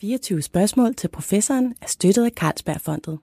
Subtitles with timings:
[0.00, 3.18] 24 spørgsmål til professoren er støttet af Carlsbergfondet.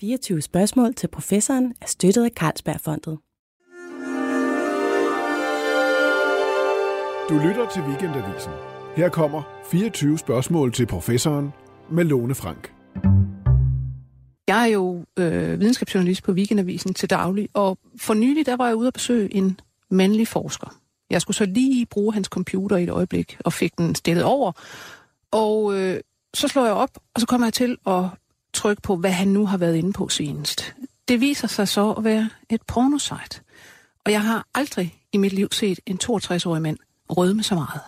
[0.00, 3.18] 24 spørgsmål til professoren er støttet af Carlsbergfondet.
[7.28, 8.52] Du lytter til Weekendavisen.
[8.96, 11.52] Her kommer 24 spørgsmål til professoren
[11.90, 12.72] med Lone Frank.
[14.48, 18.76] Jeg er jo øh, videnskabsjournalist på Weekendavisen til daglig, og for nylig der var jeg
[18.76, 20.80] ude at besøge en mandlig forsker.
[21.10, 24.52] Jeg skulle så lige bruge hans computer i et øjeblik, og fik den stillet over.
[25.30, 26.00] Og øh,
[26.36, 28.04] så slår jeg op, og så kommer jeg til at
[28.52, 30.74] trykke på, hvad han nu har været inde på senest.
[31.08, 33.40] Det viser sig så at være et pornosite.
[34.04, 36.78] Og jeg har aldrig i mit liv set en 62-årig mand
[37.10, 37.80] rødme så meget.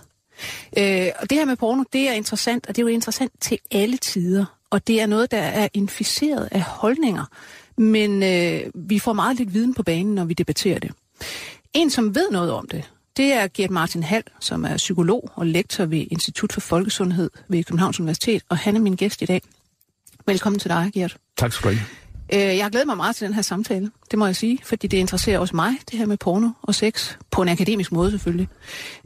[0.78, 3.58] Øh, og det her med porno, det er interessant, og det er jo interessant til
[3.70, 4.44] alle tider.
[4.70, 7.24] Og det er noget, der er inficeret af holdninger.
[7.76, 10.90] Men øh, vi får meget lidt viden på banen, når vi debatterer det.
[11.74, 15.46] En, som ved noget om det, det er Gert Martin Hall, som er psykolog og
[15.46, 19.42] lektor ved Institut for Folkesundhed ved Københavns Universitet, og han er min gæst i dag.
[20.26, 21.16] Velkommen til dig, Gert.
[21.36, 22.50] Tak skal du have.
[22.50, 24.86] Øh, jeg har glædet mig meget til den her samtale, det må jeg sige, fordi
[24.86, 28.48] det interesserer også mig, det her med porno og sex, på en akademisk måde selvfølgelig.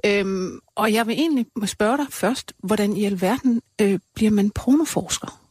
[0.06, 5.41] Øhm, og jeg vil egentlig spørge dig først, hvordan i alverden øh, bliver man pornoforsker?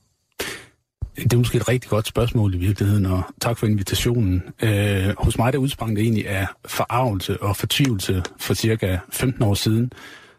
[1.15, 4.43] Det er måske et rigtig godt spørgsmål i virkeligheden, og tak for invitationen.
[4.61, 9.53] Øh, hos mig der udsprang det egentlig af forarvelse og fortvivlelse for cirka 15 år
[9.53, 9.91] siden.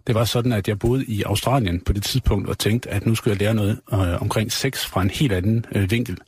[0.06, 3.14] Det var sådan, at jeg boede i Australien på det tidspunkt og tænkte, at nu
[3.14, 6.18] skulle jeg lære noget øh, omkring sex fra en helt anden øh, vinkel.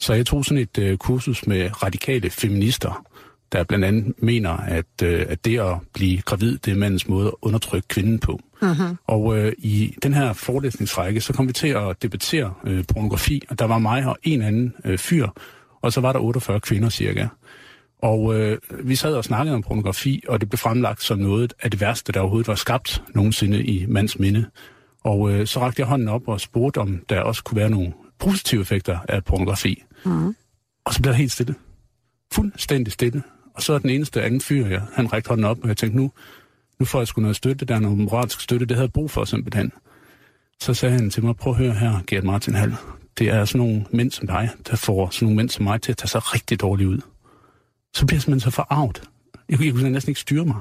[0.00, 3.06] Så jeg tog sådan et øh, kursus med radikale feminister,
[3.52, 7.26] der blandt andet mener, at, øh, at det at blive gravid, det er mandens måde
[7.26, 8.40] at undertrykke kvinden på.
[8.62, 8.94] Uh-huh.
[9.06, 13.58] Og øh, i den her forelæsningsrække, så kom vi til at debattere øh, pornografi, og
[13.58, 15.28] der var mig og en anden øh, fyr,
[15.82, 17.26] og så var der 48 kvinder cirka.
[18.02, 21.70] Og øh, vi sad og snakkede om pornografi, og det blev fremlagt som noget af
[21.70, 24.46] det værste, der overhovedet var skabt nogensinde i mands minde.
[25.04, 27.92] Og øh, så rakte jeg hånden op og spurgte, om der også kunne være nogle
[28.18, 29.82] positive effekter af pornografi.
[30.04, 30.32] Uh-huh.
[30.84, 31.54] Og så blev der helt stille.
[32.32, 33.22] Fuldstændig stille.
[33.54, 35.96] Og så er den eneste anden fyr, ja, han rækte hånden op, og jeg tænkte,
[35.98, 36.10] nu,
[36.78, 39.10] nu får jeg sgu noget støtte, der er noget moralsk støtte, det havde jeg brug
[39.10, 39.72] for simpelthen.
[40.60, 42.74] Så sagde han til mig, prøv at høre her, Gert Martin Hall.
[43.18, 45.92] Det er sådan nogle mænd som dig, der får sådan nogle mænd som mig til
[45.92, 47.00] at tage sig rigtig dårligt ud.
[47.94, 49.02] Så bliver jeg simpelthen så forarvet.
[49.48, 50.56] Jeg, jeg kunne næsten ikke styre mig.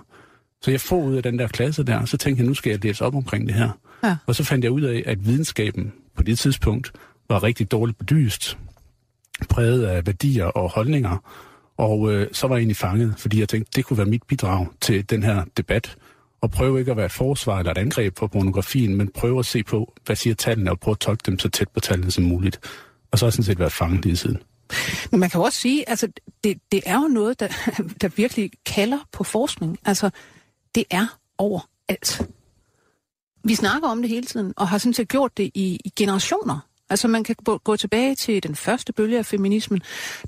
[0.61, 2.69] Så jeg får ud af den der klasse der, og så tænkte jeg, nu skal
[2.69, 3.69] jeg læse op omkring det her.
[4.03, 4.17] Ja.
[4.25, 6.91] Og så fandt jeg ud af, at videnskaben på det tidspunkt
[7.29, 8.57] var rigtig dårligt belyst,
[9.49, 11.17] præget af værdier og holdninger,
[11.77, 14.67] og øh, så var jeg egentlig fanget, fordi jeg tænkte, det kunne være mit bidrag
[14.81, 15.97] til den her debat.
[16.41, 19.45] Og prøve ikke at være et forsvar eller et angreb på pornografien, men prøve at
[19.45, 22.23] se på, hvad siger tallene, og prøve at tolke dem så tæt på tallene som
[22.23, 22.59] muligt.
[23.11, 24.37] Og så har jeg sådan set været fanget lige siden.
[25.11, 26.07] Men man kan jo også sige, altså
[26.43, 27.47] det, det er jo noget, der,
[28.01, 29.77] der virkelig kalder på forskning.
[29.85, 30.09] Altså,
[30.75, 32.21] det er over alt.
[33.43, 36.59] Vi snakker om det hele tiden, og har sådan set gjort det i, i generationer.
[36.89, 39.81] Altså man kan gå tilbage til den første bølge af feminismen.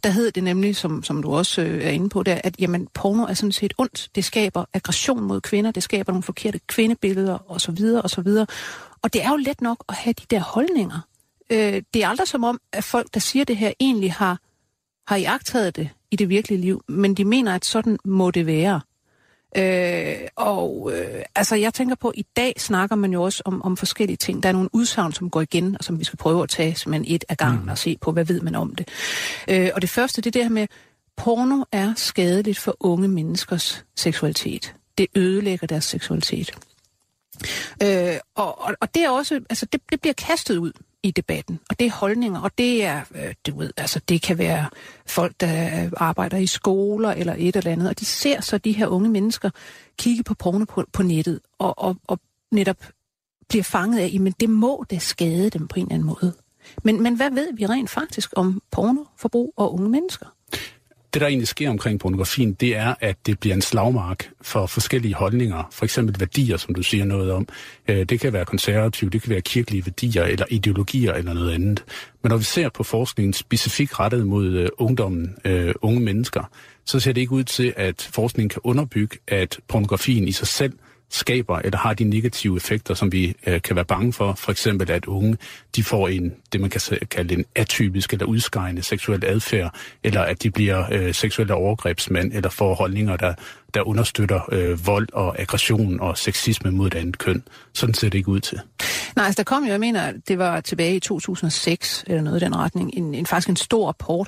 [0.03, 2.87] Der hed det nemlig, som, som du også øh, er inde på der, at jamen,
[2.93, 4.09] porno er sådan set ondt.
[4.15, 7.99] Det skaber aggression mod kvinder, det skaber nogle forkerte kvindebilleder osv.
[8.03, 8.27] osv.
[9.01, 10.99] Og det er jo let nok at have de der holdninger.
[11.49, 14.39] Øh, det er aldrig som om, at folk, der siger det her, egentlig har,
[15.07, 18.81] har iagtaget det i det virkelige liv, men de mener, at sådan må det være.
[19.57, 23.61] Øh, og øh, altså, jeg tænker på, at i dag snakker man jo også om,
[23.61, 24.43] om forskellige ting.
[24.43, 27.15] Der er nogle udsagn, som går igen, og som vi skal prøve at tage simpelthen
[27.15, 27.69] et af gangen mm.
[27.69, 28.87] og se på, hvad ved man om det.
[29.47, 30.67] Øh, og det første, det er det her med,
[31.17, 34.75] porno er skadeligt for unge menneskers seksualitet.
[34.97, 36.51] Det ødelægger deres seksualitet.
[37.83, 40.71] Øh, og, og, og det er også, altså det, det bliver kastet ud
[41.05, 41.59] i debatten.
[41.69, 44.69] Og det er holdninger, og det er, øh, du ved, altså det kan være
[45.05, 48.71] folk, der øh, arbejder i skoler eller et eller andet, og de ser så de
[48.71, 49.49] her unge mennesker
[49.97, 52.19] kigge på porno på, på nettet, og, og, og
[52.51, 52.77] netop
[53.49, 56.33] bliver fanget af, men det må da skade dem på en eller anden måde.
[56.83, 60.25] Men, men hvad ved vi rent faktisk om pornoforbrug og unge mennesker?
[61.15, 65.13] Det, der egentlig sker omkring pornografien, det er, at det bliver en slagmark for forskellige
[65.13, 65.63] holdninger.
[65.71, 67.47] For eksempel værdier, som du siger noget om.
[67.87, 71.83] Øh, det kan være konservative, det kan være kirkelige værdier, eller ideologier, eller noget andet.
[72.21, 76.49] Men når vi ser på forskningen specifikt rettet mod øh, ungdommen, øh, unge mennesker,
[76.85, 80.73] så ser det ikke ud til, at forskningen kan underbygge, at pornografien i sig selv
[81.09, 84.33] skaber eller har de negative effekter, som vi øh, kan være bange for.
[84.33, 85.37] For eksempel at unge
[85.75, 86.81] de får en, det man kan
[87.11, 92.49] kalde en atypisk eller udskejende seksuel adfærd, eller at de bliver øh, seksuelle overgrebsmænd, eller
[92.49, 93.33] får holdninger, der,
[93.73, 97.43] der understøtter øh, vold og aggression og sexisme mod et andet køn.
[97.73, 98.59] Sådan ser det ikke ud til.
[99.15, 102.45] Nej, altså der kom jo, jeg mener, det var tilbage i 2006, eller noget i
[102.45, 104.27] den retning, en, en faktisk en stor rapport,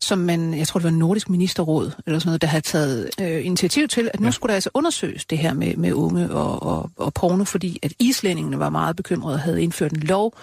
[0.00, 3.46] som man, jeg tror det var Nordisk Ministerråd, eller sådan noget, der havde taget øh,
[3.46, 4.30] initiativ til, at nu ja.
[4.30, 7.92] skulle der altså undersøges det her med, med unge og, og, og porno, fordi at
[7.98, 10.36] islændingene var meget bekymrede og havde indført en lov,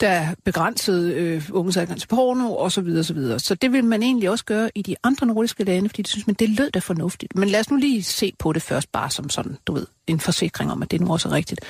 [0.00, 3.38] der begrænsede øh, unges adgang til porno og så videre, så videre.
[3.38, 6.26] Så det vil man egentlig også gøre i de andre nordiske lande, fordi det synes
[6.26, 7.36] man, det lød da fornuftigt.
[7.36, 10.20] Men lad os nu lige se på det først, bare som sådan, du ved, en
[10.20, 11.60] forsikring om, at det nu også er rigtigt.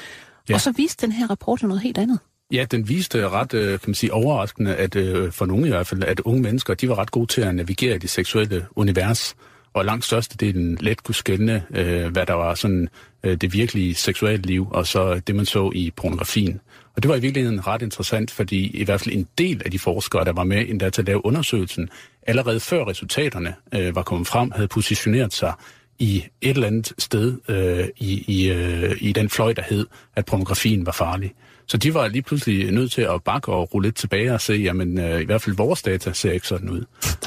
[0.48, 0.54] Ja.
[0.54, 2.18] Og så viste den her rapport noget helt andet.
[2.52, 5.86] Ja, den viste ret, øh, kan man sige, overraskende, at øh, for nogle i hvert
[5.86, 9.34] fald, at unge mennesker, de var ret gode til at navigere i det seksuelle univers,
[9.74, 12.88] og langt størstedelen let kunne skælne, øh, hvad der var sådan
[13.22, 16.60] det virkelige seksuelle liv, og så det, man så i pornografien.
[16.96, 19.78] Og det var i virkeligheden ret interessant, fordi i hvert fald en del af de
[19.78, 21.88] forskere, der var med endda til at lave undersøgelsen,
[22.26, 25.52] allerede før resultaterne øh, var kommet frem, havde positioneret sig
[25.98, 30.26] i et eller andet sted øh, i, i, øh, i den fløj, der hed, at
[30.26, 31.32] pornografien var farlig.
[31.66, 34.52] Så de var lige pludselig nødt til at bakke og rulle lidt tilbage og se,
[34.52, 36.84] jamen øh, i hvert fald vores data ser ikke sådan ud.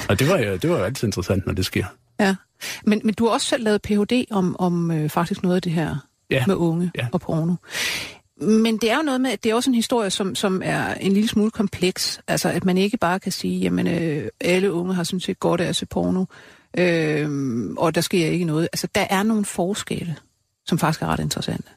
[0.09, 1.85] Og det var, jo, det var jo altid interessant, når det sker.
[2.19, 2.35] Ja,
[2.85, 4.25] men, men du har også selv lavet Ph.D.
[4.31, 5.95] om, om øh, faktisk noget af det her
[6.29, 6.43] ja.
[6.47, 7.07] med unge ja.
[7.11, 7.55] og porno.
[8.41, 10.93] Men det er jo noget med, at det er også en historie, som, som er
[10.93, 12.21] en lille smule kompleks.
[12.27, 15.61] Altså, at man ikke bare kan sige, jamen, øh, alle unge har sådan set godt
[15.61, 16.25] af at se porno,
[16.77, 17.29] øh,
[17.77, 18.67] og der sker ikke noget.
[18.73, 20.15] Altså, der er nogle forskelle,
[20.65, 21.69] som faktisk er ret interessante.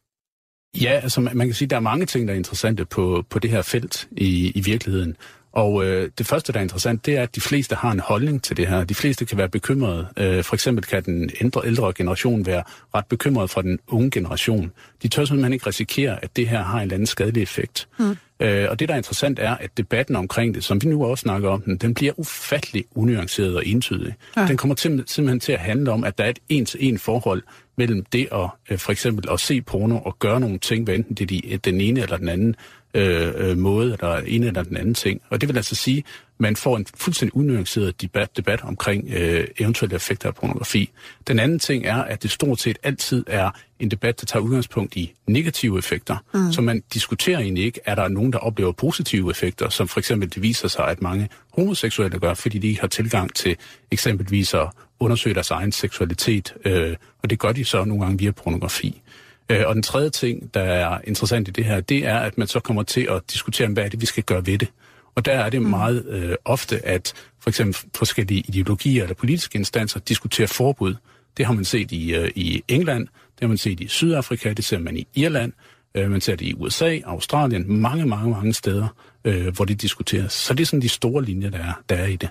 [0.74, 3.38] Ja, altså man kan sige, at der er mange ting, der er interessante på, på
[3.38, 5.16] det her felt i, i virkeligheden.
[5.52, 8.42] Og øh, det første, der er interessant, det er, at de fleste har en holdning
[8.42, 8.84] til det her.
[8.84, 10.06] De fleste kan være bekymrede.
[10.16, 12.62] Øh, for eksempel kan den ældre, ældre generation være
[12.94, 14.72] ret bekymret for den unge generation.
[15.02, 17.88] De tør simpelthen ikke risikere, at det her har en eller anden skadelig effekt.
[17.98, 18.16] Mm.
[18.40, 21.22] Øh, og det, der er interessant, er, at debatten omkring det, som vi nu også
[21.22, 24.14] snakker om, den, den bliver ufattelig unuanceret og entydig.
[24.36, 24.46] Ja.
[24.46, 27.42] Den kommer til, simpelthen til at handle om, at der er et en-til-en forhold
[27.78, 31.14] mellem det at øh, for eksempel at se porno og gøre nogle ting, hvad enten
[31.14, 32.56] det er de, den ene eller den anden
[32.94, 35.20] øh, øh, måde, eller en eller den anden ting.
[35.30, 36.04] Og det vil altså sige, at
[36.38, 40.90] man får en fuldstændig unuanceret debat, debat omkring øh, eventuelle effekter af pornografi.
[41.28, 44.96] Den anden ting er, at det stort set altid er en debat, der tager udgangspunkt
[44.96, 46.16] i negative effekter.
[46.34, 46.52] Mm.
[46.52, 50.34] Så man diskuterer egentlig ikke, er der nogen, der oplever positive effekter, som for eksempel
[50.34, 53.56] det viser sig, at mange homoseksuelle gør, fordi de ikke har tilgang til
[53.90, 54.68] eksempelvis at
[55.00, 59.02] undersøge deres egen seksualitet, øh, og det gør de så nogle gange via pornografi.
[59.48, 62.46] Øh, og den tredje ting, der er interessant i det her, det er, at man
[62.46, 64.68] så kommer til at diskutere, hvad er det, vi skal gøre ved det.
[65.14, 65.68] Og der er det mm.
[65.68, 70.94] meget øh, ofte, at for eksempel forskellige ideologier eller politiske instanser diskuterer forbud.
[71.36, 74.64] Det har man set i, øh, i England, det har man set i Sydafrika, det
[74.64, 75.52] ser man i Irland,
[75.94, 78.88] øh, man ser det i USA, Australien, mange, mange, mange steder,
[79.24, 80.32] øh, hvor det diskuteres.
[80.32, 82.28] Så det er sådan de store linjer, der er, der er i det.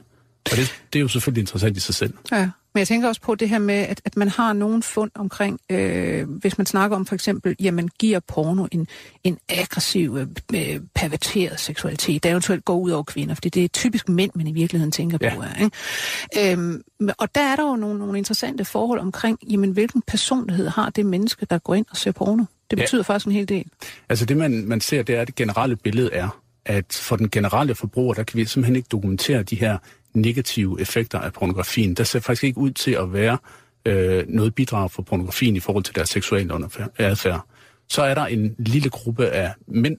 [0.51, 2.13] Og det, det er jo selvfølgelig interessant i sig selv.
[2.31, 2.49] Ja.
[2.73, 5.59] Men jeg tænker også på det her med, at, at man har nogen fund omkring,
[5.69, 8.87] øh, hvis man snakker om for eksempel, jamen giver porno en,
[9.23, 10.17] en aggressiv,
[10.53, 14.47] øh, perverteret seksualitet, der eventuelt går ud over kvinder, fordi det er typisk mænd, man
[14.47, 15.35] i virkeligheden tænker ja.
[15.35, 15.43] på.
[15.63, 16.51] Ikke?
[16.51, 16.81] Øhm,
[17.17, 21.05] og der er der jo nogle, nogle interessante forhold omkring, jamen hvilken personlighed har det
[21.05, 22.43] menneske, der går ind og ser porno?
[22.71, 23.13] Det betyder ja.
[23.13, 23.65] faktisk en hel del.
[24.09, 27.29] Altså det, man, man ser, det er, at det generelle billede er, at for den
[27.29, 29.77] generelle forbruger, der kan vi simpelthen ikke dokumentere de her
[30.13, 31.93] negative effekter af pornografien.
[31.93, 33.37] Der ser faktisk ikke ud til at være
[33.85, 36.53] øh, noget bidrag for pornografien i forhold til deres seksuelle
[36.97, 37.45] adfærd.
[37.89, 39.97] Så er der en lille gruppe af mænd,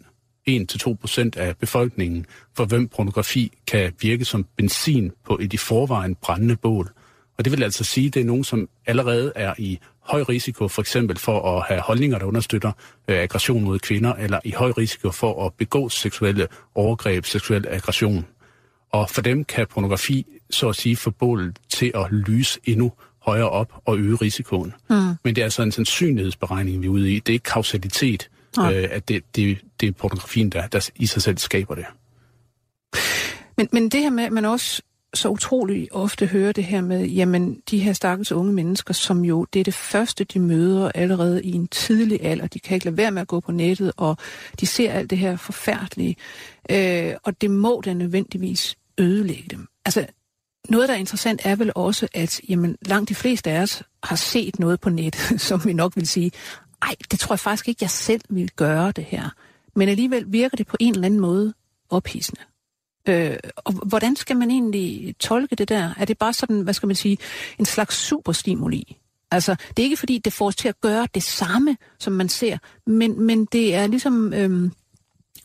[0.48, 2.26] 1-2% af befolkningen,
[2.56, 6.92] for hvem pornografi kan virke som benzin på et i forvejen brændende bål.
[7.38, 10.68] Og det vil altså sige, at det er nogen, som allerede er i høj risiko
[10.68, 12.72] for eksempel for at have holdninger, der understøtter
[13.08, 18.26] øh, aggression mod kvinder, eller i høj risiko for at begå seksuelle overgreb, seksuel aggression.
[18.90, 23.50] Og for dem kan pornografi, så at sige, få bålet til at lyse endnu højere
[23.50, 24.74] op og øge risikoen.
[24.90, 24.96] Mm.
[24.96, 27.18] Men det er altså en sandsynlighedsberegning, vi er ude i.
[27.18, 28.64] Det er ikke kausalitet, mm.
[28.64, 31.84] øh, at det, det, det er pornografien, der, der i sig selv skaber det.
[33.56, 34.82] Men, men det her med, at man også
[35.14, 39.46] så utrolig ofte hører det her med, jamen de her stakkels unge mennesker, som jo,
[39.52, 42.46] det er det første, de møder allerede i en tidlig alder.
[42.46, 44.16] De kan ikke lade være med at gå på nettet, og
[44.60, 46.16] de ser alt det her forfærdelige.
[46.70, 49.68] Øh, og det må da nødvendigvis ødelægge dem.
[49.84, 50.06] Altså,
[50.68, 54.16] noget, der er interessant, er vel også, at jamen, langt de fleste af os har
[54.16, 56.30] set noget på nettet, som vi nok vil sige,
[56.82, 59.30] ej, det tror jeg faktisk ikke, jeg selv vil gøre det her.
[59.76, 61.54] Men alligevel virker det på en eller anden måde
[61.90, 62.40] ophidsende.
[63.08, 65.94] Øh, og hvordan skal man egentlig tolke det der?
[65.96, 67.18] Er det bare sådan, hvad skal man sige,
[67.58, 68.96] en slags superstimuli?
[69.30, 72.28] Altså, det er ikke fordi, det får os til at gøre det samme, som man
[72.28, 74.70] ser, men, men det er ligesom øh,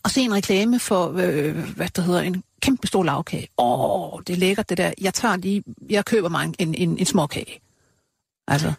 [0.04, 3.48] at se en reklame for, øh, hvad der hedder, en kæmpe stor lavkage.
[3.58, 4.92] Åh, det er lækkert det der.
[5.00, 7.60] Jeg tager lige, jeg køber mig en, en, en småkage.
[8.48, 8.72] Altså.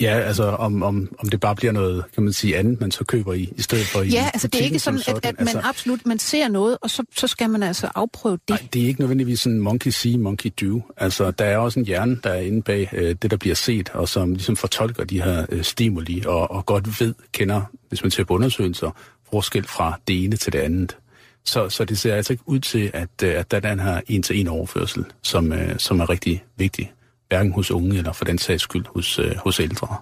[0.00, 3.04] Ja, altså om, om, om det bare bliver noget, kan man sige, andet, man så
[3.04, 5.16] køber i, i stedet for i Ja, altså det er ikke sådan, sådan.
[5.16, 8.32] at, at altså, man absolut man ser noget, og så, så skal man altså afprøve
[8.36, 8.48] det.
[8.48, 10.82] Nej, det er ikke nødvendigvis sådan monkey see, monkey do.
[10.96, 13.88] Altså der er også en hjerne, der er inde bag øh, det, der bliver set,
[13.88, 18.10] og som ligesom fortolker de her øh, stimuli, og, og godt ved, kender, hvis man
[18.10, 18.90] ser på undersøgelser,
[19.30, 20.96] forskel fra det ene til det andet.
[21.44, 24.00] Så, så det ser altså ikke ud til, at, øh, at der er den her
[24.08, 26.92] en-til-en overførsel, som, øh, som er rigtig vigtig
[27.28, 29.96] hverken hos unge eller for den sags skyld hos, øh, hos ældre.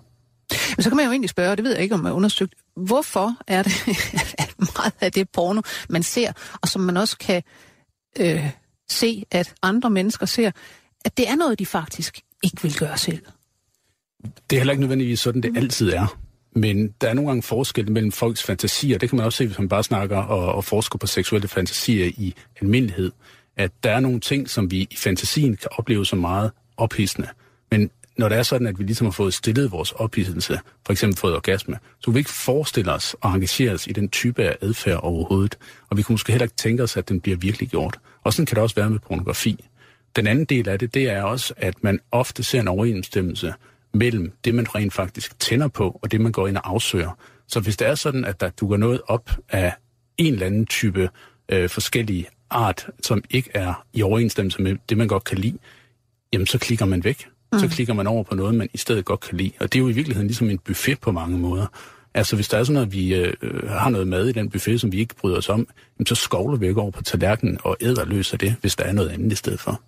[0.76, 2.16] Men så kan man jo egentlig spørge, og det ved jeg ikke, om man har
[2.16, 3.72] undersøgt, hvorfor er det
[4.38, 7.42] at meget af det porno, man ser, og som man også kan
[8.20, 8.50] øh,
[8.90, 10.50] se, at andre mennesker ser,
[11.04, 13.22] at det er noget, de faktisk ikke vil gøre selv?
[14.50, 16.18] Det er heller ikke nødvendigvis sådan, det altid er.
[16.56, 18.98] Men der er nogle gange forskel mellem folks fantasier.
[18.98, 22.06] Det kan man også se, hvis man bare snakker og, og forsker på seksuelle fantasier
[22.06, 23.12] i almindelighed.
[23.56, 27.28] At der er nogle ting, som vi i fantasien kan opleve som meget ophidsende.
[27.70, 31.18] Men når det er sådan, at vi ligesom har fået stillet vores ophidselse, for eksempel
[31.18, 34.56] fået orgasme, så kan vi ikke forestille os at engagere os i den type af
[34.60, 35.58] adfærd overhovedet.
[35.90, 37.98] Og vi kunne måske heller ikke tænke os, at den bliver virkelig gjort.
[38.22, 39.64] Og sådan kan det også være med pornografi.
[40.16, 43.54] Den anden del af det, det er også, at man ofte ser en overensstemmelse
[43.94, 47.18] mellem det, man rent faktisk tænder på, og det, man går ind og afsøger.
[47.48, 49.72] Så hvis det er sådan, at der dukker noget op af
[50.18, 51.10] en eller anden type
[51.48, 55.58] øh, forskellige art, som ikke er i overensstemmelse med det, man godt kan lide,
[56.34, 57.28] jamen så klikker man væk.
[57.52, 57.58] Mm.
[57.58, 59.52] Så klikker man over på noget, man i stedet godt kan lide.
[59.60, 61.66] Og det er jo i virkeligheden ligesom en buffet på mange måder.
[62.14, 63.34] Altså hvis der er sådan noget, vi øh,
[63.68, 66.58] har noget mad i den buffet, som vi ikke bryder os om, jamen, så skovler
[66.58, 69.32] vi ikke over på tallerkenen og æder løs af det, hvis der er noget andet
[69.32, 69.82] i stedet for.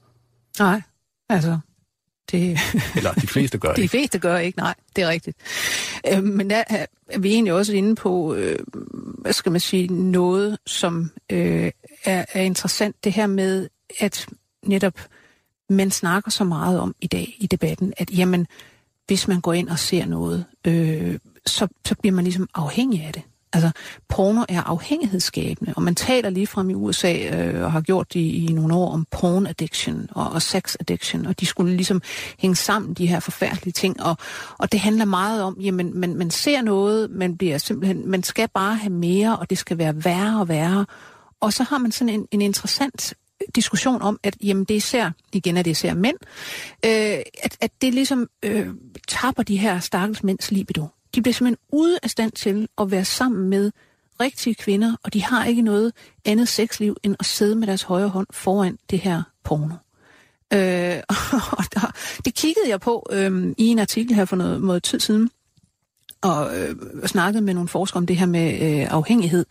[0.58, 0.82] Nej,
[1.28, 1.58] altså
[2.30, 2.58] det...
[2.96, 3.82] Eller de fleste gør ikke.
[3.82, 5.36] De fleste gør ikke, nej, det er rigtigt.
[6.12, 6.86] Øh, men der er
[7.18, 8.58] vi egentlig også inde på, øh,
[9.18, 11.70] hvad skal man sige, noget, som øh,
[12.04, 14.26] er, er interessant, det her med, at
[14.62, 15.00] netop
[15.68, 18.46] man snakker så meget om i dag i debatten, at jamen,
[19.06, 23.12] hvis man går ind og ser noget, øh, så, så bliver man ligesom afhængig af
[23.12, 23.22] det.
[23.52, 23.70] Altså,
[24.08, 28.20] porno er afhængighedsskabende, og man taler lige frem i USA, øh, og har gjort det
[28.20, 32.02] i, i nogle år, om porn addiction og, og sex addiction, og de skulle ligesom
[32.38, 34.16] hænge sammen, de her forfærdelige ting, og,
[34.58, 38.48] og det handler meget om, jamen, man, man ser noget, man bliver simpelthen, man skal
[38.54, 40.86] bare have mere, og det skal være værre og værre,
[41.40, 43.14] og så har man sådan en, en interessant
[43.54, 46.16] diskussion om, at jamen, det er især, igen er det især mænd,
[46.84, 48.68] øh, at, at det ligesom øh,
[49.08, 50.86] tapper de her stakkels mænds libido.
[51.14, 53.72] De bliver simpelthen ude af stand til at være sammen med
[54.20, 55.92] rigtige kvinder, og de har ikke noget
[56.24, 59.74] andet sexliv, end at sidde med deres højre hånd foran det her porno.
[60.52, 61.02] Øh,
[61.58, 61.92] og der,
[62.24, 65.30] det kiggede jeg på øh, i en artikel her for noget, noget tid siden,
[66.22, 66.76] og øh,
[67.06, 69.44] snakkede med nogle forskere om det her med øh, afhængighed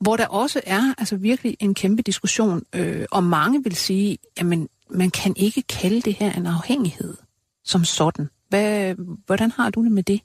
[0.00, 4.46] hvor der også er altså virkelig en kæmpe diskussion, øh, og mange vil sige, at
[4.90, 7.14] man kan ikke kalde det her en afhængighed
[7.64, 8.28] som sådan.
[8.48, 8.94] Hvad,
[9.26, 10.20] hvordan har du det med det?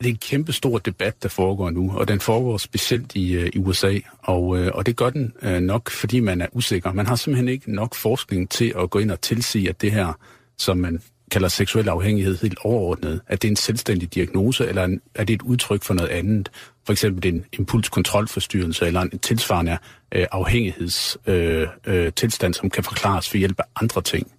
[0.00, 3.50] Det er en kæmpe stor debat, der foregår nu, og den foregår specielt i, øh,
[3.54, 6.92] i USA, og, øh, og det gør den øh, nok, fordi man er usikker.
[6.92, 10.12] Man har simpelthen ikke nok forskning til at gå ind og tilsige, at det her,
[10.58, 15.00] som man kalder seksuel afhængighed helt overordnet, at det er en selvstændig diagnose, eller en,
[15.14, 16.50] er det et udtryk for noget andet?
[16.90, 19.78] For eksempel en impulskontrolforstyrrelse, eller en tilsvarende
[20.12, 24.32] øh, afhængighedstilstand, øh, øh, som kan forklares ved hjælp af andre ting.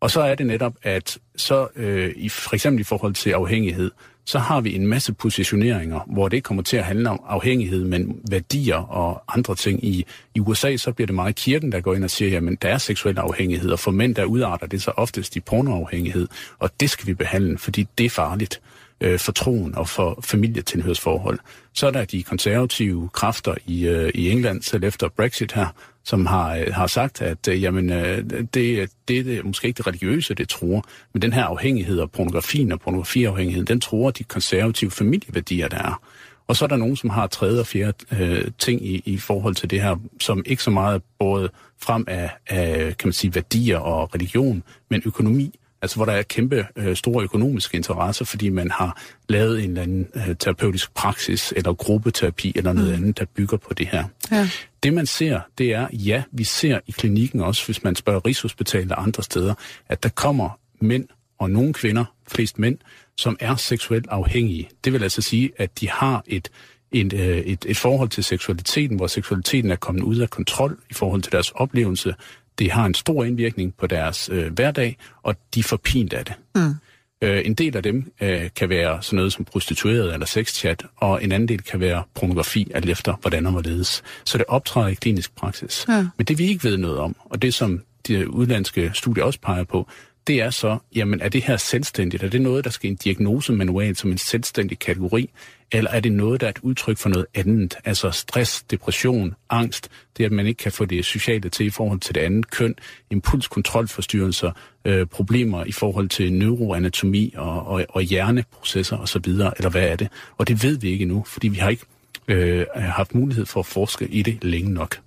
[0.00, 3.90] Og så er det netop, at så øh, i, for eksempel i forhold til afhængighed,
[4.24, 7.84] så har vi en masse positioneringer, hvor det ikke kommer til at handle om afhængighed,
[7.84, 9.84] men værdier og andre ting.
[9.84, 12.68] I, i USA så bliver det meget kirken, der går ind og siger, jamen der
[12.68, 16.90] er seksuel afhængighed, og for mænd der udarter det så oftest i pornoafhængighed, og det
[16.90, 18.60] skal vi behandle, fordi det er farligt
[19.00, 21.38] øh, for troen og for familietilhørsforhold.
[21.74, 25.66] Så er der de konservative kræfter i, øh, i England, selv efter Brexit her,
[26.04, 29.78] som har, øh, har sagt, at øh, jamen, øh, det, det, det er måske ikke
[29.78, 34.24] det religiøse, det tror, men den her afhængighed af pornografien og pornografiafhængigheden, den tror de
[34.24, 36.02] konservative familieværdier, der er.
[36.46, 39.54] Og så er der nogen, som har tredje og fjerde øh, ting i, i forhold
[39.54, 43.78] til det her, som ikke så meget både frem af, af kan man sige, værdier
[43.78, 48.70] og religion, men økonomi Altså hvor der er kæmpe øh, store økonomiske interesser, fordi man
[48.70, 52.94] har lavet en eller anden øh, terapeutisk praksis eller gruppeterapi eller noget mm.
[52.94, 54.04] andet, der bygger på det her.
[54.30, 54.48] Ja.
[54.82, 58.92] Det man ser, det er, ja, vi ser i klinikken også, hvis man spørger Rigshospitalet
[58.92, 59.54] og andre steder,
[59.88, 61.08] at der kommer mænd
[61.38, 62.78] og nogle kvinder, flest mænd,
[63.16, 64.68] som er seksuelt afhængige.
[64.84, 66.50] Det vil altså sige, at de har et,
[66.92, 70.94] et, øh, et, et forhold til seksualiteten, hvor seksualiteten er kommet ud af kontrol i
[70.94, 72.14] forhold til deres oplevelse
[72.60, 76.34] det har en stor indvirkning på deres øh, hverdag, og de får pint af det.
[76.54, 76.74] Mm.
[77.22, 81.24] Øh, en del af dem øh, kan være sådan noget som prostitueret eller sexchat, og
[81.24, 84.02] en anden del kan være pornografi, alt efter hvordan og hvorledes.
[84.24, 85.84] Så det optræder i klinisk praksis.
[85.88, 86.06] Ja.
[86.16, 89.64] Men det vi ikke ved noget om, og det som de udlandske studier også peger
[89.64, 89.88] på,
[90.26, 92.22] det er så, jamen er det her selvstændigt?
[92.22, 95.30] Er det noget, der skal en diagnose manual som en selvstændig kategori?
[95.72, 97.76] Eller er det noget, der er et udtryk for noget andet?
[97.84, 102.00] Altså stress, depression, angst, det at man ikke kan få det sociale til i forhold
[102.00, 102.74] til det andet køn,
[103.10, 104.50] impulskontrolforstyrrelser,
[104.84, 110.08] øh, problemer i forhold til neuroanatomi og, og, og hjerneprocesser osv., eller hvad er det?
[110.38, 111.84] Og det ved vi ikke endnu, fordi vi har ikke
[112.28, 115.00] øh, haft mulighed for at forske i det længe nok.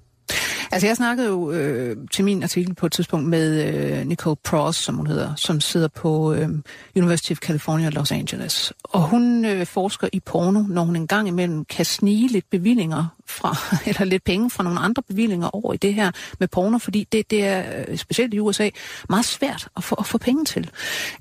[0.73, 4.79] Altså jeg snakkede jo øh, til min artikel på et tidspunkt med øh, Nicole Pross,
[4.79, 6.49] som hun hedder, som sidder på øh,
[6.95, 8.73] University of California Los Angeles.
[8.83, 13.57] Og hun øh, forsker i porno, når hun engang imellem kan snige lidt bevillinger fra,
[13.87, 17.31] eller lidt penge fra nogle andre bevillinger over i det her med porno, fordi det,
[17.31, 18.69] det er, øh, specielt i USA,
[19.09, 20.69] meget svært at få, at få penge til.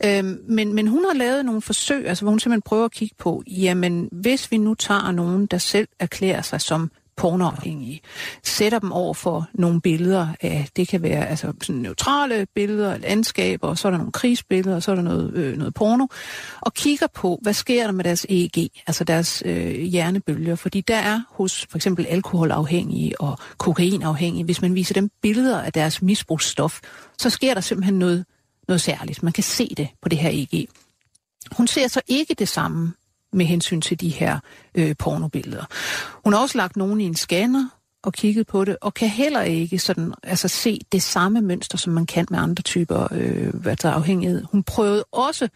[0.05, 3.15] Øh, men, men hun har lavet nogle forsøg, altså hvor hun simpelthen prøver at kigge
[3.19, 8.01] på, jamen hvis vi nu tager nogen, der selv erklærer sig som pornoafhængige.
[8.43, 13.75] Sætter dem over for nogle billeder af, det kan være altså sådan neutrale billeder, landskaber,
[13.75, 16.07] så er der nogle krigsbilleder, og så er der noget, øh, noget porno,
[16.61, 20.97] og kigger på, hvad sker der med deres EEG, altså deres øh, hjernebølger, fordi der
[20.97, 26.81] er hos for eksempel alkoholafhængige og kokainafhængige, hvis man viser dem billeder af deres misbrugsstof,
[27.19, 28.25] så sker der simpelthen noget,
[28.69, 29.23] noget særligt.
[29.23, 30.69] Man kan se det på det her EEG.
[31.57, 32.93] Hun ser så ikke det samme
[33.33, 34.39] med hensyn til de her
[34.75, 35.65] øh, pornobilleder.
[36.25, 37.69] Hun har også lagt nogen i en scanner
[38.03, 41.93] og kigget på det, og kan heller ikke sådan, altså se det samme mønster, som
[41.93, 44.45] man kan med andre typer øh, hvad der er afhængighed.
[44.53, 45.49] Hun prøvede også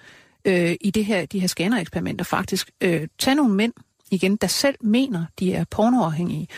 [0.44, 3.72] øh, i det her, de her scanner-eksperimenter faktisk øh, tage nogle mænd,
[4.10, 6.48] igen, der selv mener, de er pornoafhængige,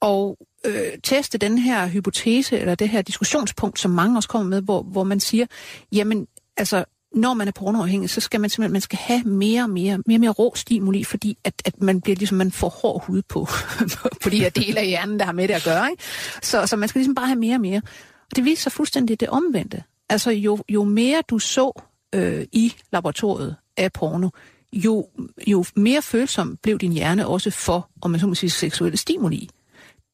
[0.00, 4.62] og øh, teste den her hypotese, eller det her diskussionspunkt, som mange også kommer med,
[4.62, 5.46] hvor, hvor man siger,
[5.92, 6.26] jamen,
[6.56, 9.98] altså, når man er pornoafhængig, så skal man simpelthen man skal have mere og mere,
[10.06, 13.46] mere, mere rå stimuli, fordi at, at man bliver ligesom, man får hård hud på,
[14.22, 15.90] på de her dele af hjernen, der har med det at gøre.
[15.90, 16.02] Ikke?
[16.42, 17.82] Så, så man skal ligesom bare have mere og mere.
[18.30, 19.82] Og det viser sig fuldstændig det omvendte.
[20.08, 21.82] Altså jo, jo mere du så
[22.14, 24.28] øh, i laboratoriet af porno,
[24.72, 25.08] jo,
[25.46, 29.50] jo mere følsom blev din hjerne også for, om man så må sige, seksuelle stimuli.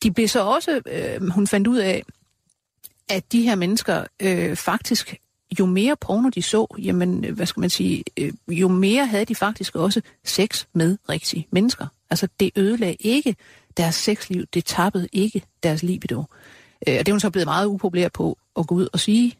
[0.02, 2.02] De blev så også, øh, hun fandt ud af,
[3.08, 5.16] at de her mennesker øh, faktisk
[5.60, 9.34] jo mere porno de så, jamen, hvad skal man sige, øh, jo mere havde de
[9.34, 11.86] faktisk også sex med rigtige mennesker.
[12.10, 13.36] Altså, det ødelagde ikke
[13.76, 16.24] deres sexliv, det tappede ikke deres libido.
[16.88, 19.34] Øh, og det er hun så blevet meget upopulær på at gå ud og sige,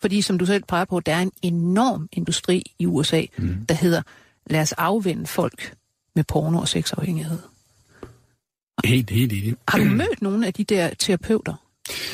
[0.00, 3.66] fordi som du selv peger på, der er en enorm industri i USA, mm.
[3.68, 4.02] der hedder,
[4.46, 5.74] lad os afvende folk
[6.14, 7.38] med porno og sexafhængighed.
[8.84, 9.54] Helt, helt enig.
[9.68, 11.54] Har du mødt nogle af de der terapeuter,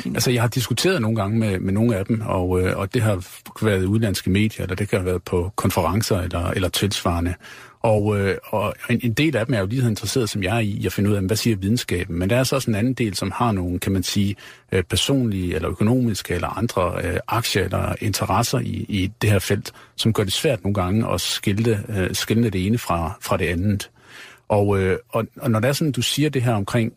[0.04, 3.02] Altså, jeg har diskuteret nogle gange med, med nogle af dem, og, øh, og det
[3.02, 3.26] har
[3.64, 7.34] været udlandske medier, eller det kan have været på konferencer eller, eller tilsvarende.
[7.80, 10.56] Og, øh, og en, en del af dem er jo lige så interesseret som jeg
[10.56, 12.18] er i at finde ud af, hvad siger videnskaben.
[12.18, 14.36] Men der er så også en anden del, som har nogle, kan man sige,
[14.72, 19.72] øh, personlige eller økonomiske eller andre øh, aktier eller interesser i, i det her felt,
[19.96, 23.46] som gør det svært nogle gange at skille, øh, skille det ene fra, fra det
[23.46, 23.90] andet.
[24.48, 26.92] Og, øh, og, og når det er sådan, du siger det her omkring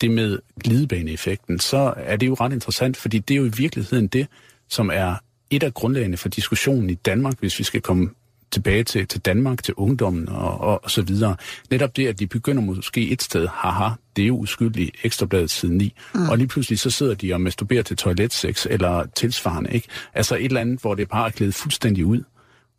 [0.00, 4.06] det med glidebaneeffekten, så er det jo ret interessant, fordi det er jo i virkeligheden
[4.06, 4.26] det,
[4.68, 5.14] som er
[5.50, 8.10] et af grundlagene for diskussionen i Danmark, hvis vi skal komme
[8.50, 11.36] tilbage til, til Danmark, til ungdommen og, og, og så videre.
[11.70, 15.76] Netop det, at de begynder måske et sted, haha, det er jo uskyldigt, ekstrabladet siden
[15.76, 16.28] 9, mm.
[16.28, 19.88] og lige pludselig så sidder de og masturberer til toiletsex eller tilsvarende, ikke?
[20.14, 22.22] Altså et eller andet, hvor det bare er klædet fuldstændig ud.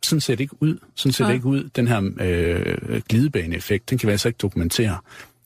[0.02, 0.78] Sådan ser det ikke ud.
[0.94, 1.28] Sådan ser ja.
[1.28, 1.68] det ikke ud.
[1.76, 4.98] Den her øh, glidebaneeffekt, den kan vi altså ikke dokumentere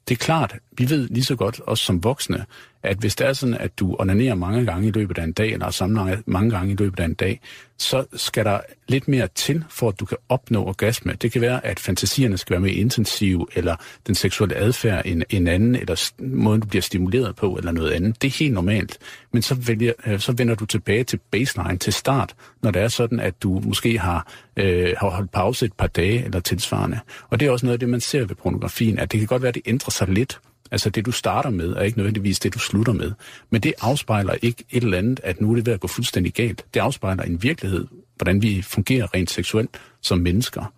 [0.08, 2.44] det er klart, vi ved lige så godt, også som voksne,
[2.82, 5.52] at hvis det er sådan, at du onanerer mange gange i løbet af en dag,
[5.52, 7.40] eller samler mange gange i løbet af en dag,
[7.78, 11.12] så skal der lidt mere til, for at du kan opnå orgasme.
[11.12, 15.46] Det kan være, at fantasierne skal være mere intensive, eller den seksuelle adfærd en, en
[15.46, 18.22] anden, eller måden, du bliver stimuleret på, eller noget andet.
[18.22, 18.98] Det er helt normalt.
[19.32, 22.88] Men så, vælger, øh, så vender du tilbage til baseline, til start, når det er
[22.88, 27.00] sådan, at du måske har, øh, har holdt pause et par dage, eller tilsvarende.
[27.30, 29.42] Og det er også noget af det, man ser ved pornografien, at det kan godt
[29.42, 30.40] være, at det ændrer sig lidt,
[30.72, 33.12] Altså det, du starter med, er ikke nødvendigvis det, du slutter med.
[33.50, 36.32] Men det afspejler ikke et eller andet, at nu er det ved at gå fuldstændig
[36.32, 36.64] galt.
[36.74, 40.72] Det afspejler en virkelighed, hvordan vi fungerer rent seksuelt som mennesker.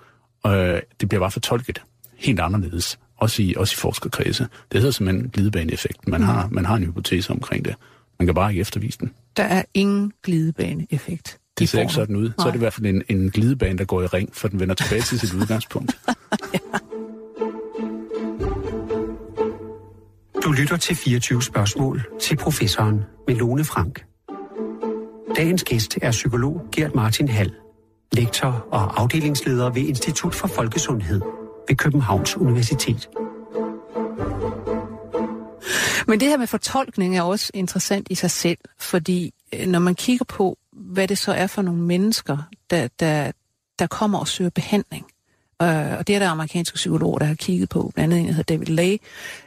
[0.46, 1.82] Øh, det bliver bare fortolket
[2.16, 4.46] helt anderledes, også i, også i forskerkredse.
[4.72, 6.08] Det hedder simpelthen glidebaneeffekt.
[6.08, 6.26] Man, mm.
[6.26, 7.74] har, man har en hypotese omkring det.
[8.18, 9.12] Man kan bare ikke eftervise den.
[9.36, 11.38] Der er ingen glidebaneeffekt.
[11.58, 12.28] Det ser ikke sådan ud.
[12.28, 12.34] Nej.
[12.38, 14.60] Så er det i hvert fald en, en glidebane, der går i ring, for den
[14.60, 15.98] vender tilbage til sit udgangspunkt.
[16.54, 16.58] ja.
[20.54, 24.04] Lytter til 24 spørgsmål til professoren Melone Frank.
[25.36, 27.54] Dagens gæst er psykolog Gert Martin Hall,
[28.12, 31.20] lektor og afdelingsleder ved Institut for Folkesundhed
[31.68, 33.08] ved Københavns Universitet.
[36.06, 39.94] Men det her med fortolkning er også interessant i sig selv, fordi øh, når man
[39.94, 42.38] kigger på, hvad det så er for nogle mennesker,
[42.70, 43.32] der, der,
[43.78, 45.06] der kommer og søger behandling.
[45.62, 48.32] Øh, og det er der amerikanske psykologer, der har kigget på, blandt andet en, der
[48.32, 48.96] hedder David Lay,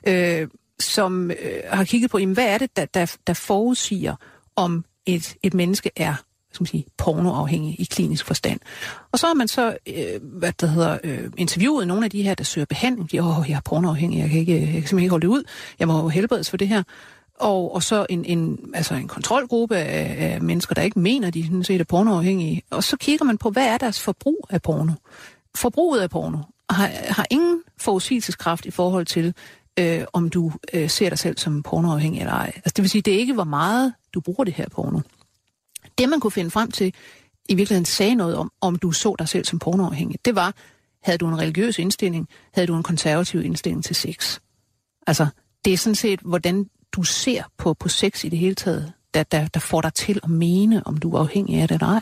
[0.08, 0.48] øh,
[0.80, 4.16] som øh, har kigget på, jamen, hvad er det, der, der, der forudsiger,
[4.56, 6.16] om et, et menneske er
[6.54, 8.60] skal man sige, pornoafhængig i klinisk forstand.
[9.12, 12.34] Og så har man så øh, hvad det hedder, øh, interviewet nogle af de her,
[12.34, 13.12] der søger behandling.
[13.12, 15.44] De åh, jeg er pornoafhængig, jeg kan, ikke, jeg kan simpelthen ikke holde det ud.
[15.80, 16.84] Jeg må helbredes for det her.
[17.40, 21.44] Og, og så en, en, altså en kontrolgruppe af, af mennesker, der ikke mener, de
[21.44, 22.62] sådan set er pornoafhængige.
[22.70, 24.92] Og så kigger man på, hvad er deres forbrug af porno?
[25.56, 26.38] Forbruget af porno
[26.70, 29.34] har, har ingen forudsigelseskraft i forhold til,
[29.80, 32.52] øh, om du øh, ser dig selv som pornoafhængig eller ej.
[32.56, 35.00] Altså, det vil sige, det er ikke, hvor meget du bruger det her porno.
[35.98, 36.94] Det, man kunne finde frem til,
[37.50, 40.54] i virkeligheden sagde noget om, om du så dig selv som pornoafhængig, det var,
[41.04, 44.40] havde du en religiøs indstilling, havde du en konservativ indstilling til sex.
[45.08, 45.28] Altså,
[45.66, 49.24] det er sådan set, hvordan du ser på, på sex i det hele taget, der,
[49.24, 52.02] der, der får dig til at mene, om du er afhængig af det eller ej.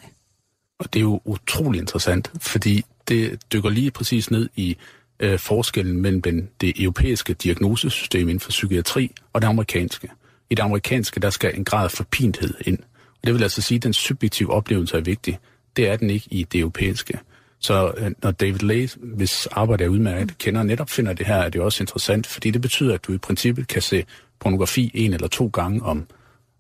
[0.80, 4.78] Og det er jo utrolig interessant, fordi det dykker lige præcis ned i
[5.19, 10.10] øh, forskellen mellem den, det europæiske diagnosesystem inden for psykiatri og det amerikanske.
[10.49, 12.80] I det amerikanske, der skal en grad af forpinthed ind.
[13.21, 15.39] Og det vil altså sige, at den subjektive oplevelse er vigtig.
[15.75, 17.19] Det er den ikke i det europæiske.
[17.60, 21.49] Så øh, når David Lay, hvis arbejde er udmærket, kender netop finder det her, er
[21.49, 24.06] det også interessant, fordi det betyder, at du i princippet kan se
[24.39, 26.08] pornografi en eller to gange om,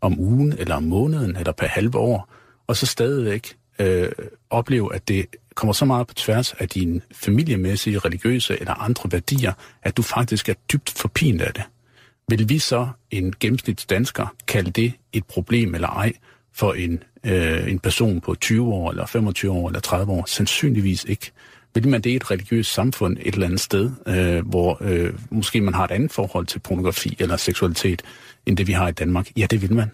[0.01, 2.29] om ugen, eller om måneden, eller per halve år,
[2.67, 4.11] og så stadigvæk øh,
[4.49, 9.53] opleve, at det kommer så meget på tværs af dine familiemæssige, religiøse eller andre værdier,
[9.83, 11.63] at du faktisk er dybt forpint af det.
[12.29, 16.13] Vil vi så, en gennemsnitsdansker, kalde det et problem eller ej
[16.53, 20.25] for en, øh, en person på 20 år, eller 25 år, eller 30 år?
[20.27, 21.31] Sandsynligvis ikke.
[21.73, 25.61] Vil man det i et religiøst samfund et eller andet sted, øh, hvor øh, måske
[25.61, 28.01] man har et andet forhold til pornografi eller seksualitet,
[28.45, 29.31] end det vi har i Danmark?
[29.37, 29.91] Ja, det vil man.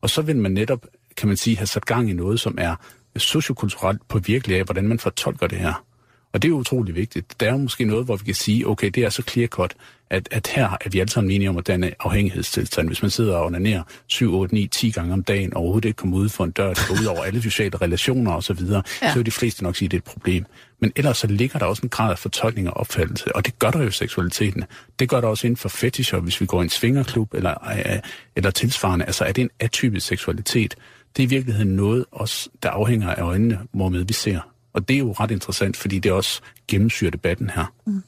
[0.00, 2.76] Og så vil man netop, kan man sige, have sat gang i noget, som er
[3.16, 5.84] sociokulturelt på virkelig af, hvordan man fortolker det her.
[6.32, 7.40] Og det er utrolig vigtigt.
[7.40, 9.74] Der er måske noget, hvor vi kan sige, okay, det er så clear cut,
[10.10, 12.88] at, at her er vi alle sammen enige om, at er afhængighedstilstand.
[12.88, 15.96] Hvis man sidder og onanerer 7, 8, 9, 10 gange om dagen, og overhovedet ikke
[15.96, 19.10] kommer ud for en dør, der går ud over alle sociale relationer osv., så, ja.
[19.10, 20.44] så vil de fleste nok sige, at det er et problem.
[20.80, 23.70] Men ellers så ligger der også en grad af fortolkning og opfattelse, og det gør
[23.70, 24.64] der jo seksualiteten.
[24.98, 27.54] Det gør der også inden for fetisher, hvis vi går i en svingerklub eller,
[27.86, 27.98] øh,
[28.36, 29.04] eller tilsvarende.
[29.04, 30.74] Altså er det en atypisk seksualitet?
[31.16, 34.40] Det er i virkeligheden noget, også, der afhænger af øjnene, hvormed vi ser.
[34.72, 37.72] Og det er jo ret interessant, fordi det også gennemsyrer debatten her.
[37.86, 38.02] Mm.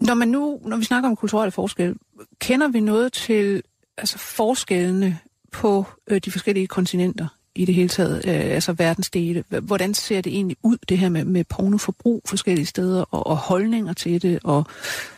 [0.00, 1.94] Når, man nu, når vi snakker om kulturelle forskelle,
[2.40, 3.62] kender vi noget til
[3.98, 5.18] altså forskellene
[5.52, 9.44] på øh, de forskellige kontinenter i det hele taget, øh, altså verdensdele?
[9.48, 13.92] Hvordan ser det egentlig ud, det her med, med pornoforbrug forskellige steder, og, og holdninger
[13.92, 14.64] til det, og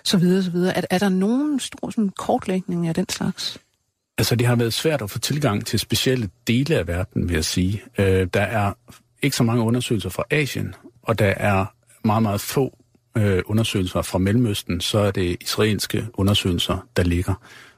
[0.05, 0.77] så videre, så videre?
[0.77, 3.59] Er, er der nogen stor sådan, kortlægning af den slags?
[4.19, 7.45] Altså, det har været svært at få tilgang til specielle dele af verden, vil jeg
[7.45, 7.83] sige.
[7.99, 8.73] Øh, der er
[9.23, 11.67] ikke så mange undersøgelser fra Asien, og der er
[12.05, 12.79] meget, meget få
[13.17, 17.35] øh, undersøgelser fra Mellemøsten, så er det israelske undersøgelser, der ligger.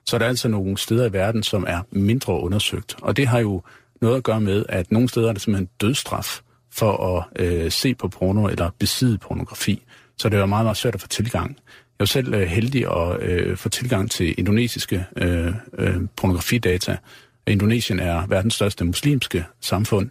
[0.07, 2.96] Så er der altså nogle steder i verden, som er mindre undersøgt.
[3.03, 3.62] Og det har jo
[4.01, 7.94] noget at gøre med, at nogle steder er det simpelthen dødstraf for at øh, se
[7.94, 9.83] på porno eller besidde pornografi.
[10.18, 11.57] Så det er meget, meget svært at få tilgang.
[11.98, 16.96] Jeg var selv øh, heldig at øh, få tilgang til indonesiske øh, øh, pornografidata.
[17.46, 20.11] Indonesien er verdens største muslimske samfund,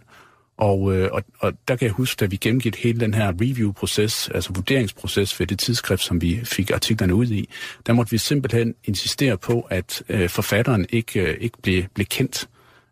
[0.58, 4.30] og, øh, og, og der kan jeg huske, da vi gennemgik hele den her review-proces,
[4.34, 7.48] altså vurderingsproces for det tidsskrift, som vi fik artiklerne ud i,
[7.86, 12.48] der måtte vi simpelthen insistere på, at øh, forfatteren ikke, øh, ikke blev, blev kendt,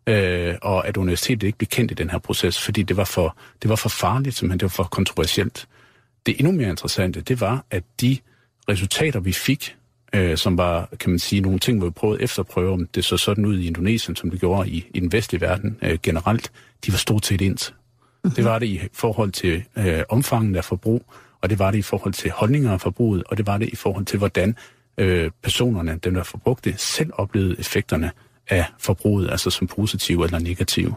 [0.07, 3.37] øh, og at universitetet ikke blev kendt i den her proces, fordi det var for,
[3.61, 5.67] det var for farligt, simpelthen det var for kontroversielt.
[6.25, 8.17] Det endnu mere interessante, det var, at de
[8.69, 9.75] resultater, vi fik,
[10.13, 13.17] øh, som var, kan man sige, nogle ting, hvor vi prøvede efterprøve, om det så
[13.17, 16.51] sådan ud i Indonesien, som det gjorde i, i den vestlige verden øh, generelt,
[16.85, 17.73] de var stort set ens.
[18.23, 18.35] Mm-hmm.
[18.35, 21.05] Det var det i forhold til øh, omfangen af forbrug,
[21.41, 23.75] og det var det i forhold til holdninger af forbruget, og det var det i
[23.75, 24.55] forhold til, hvordan
[24.97, 28.11] øh, personerne, dem der forbrugte, selv oplevede effekterne
[28.49, 30.95] af forbruget, altså som positive eller negative.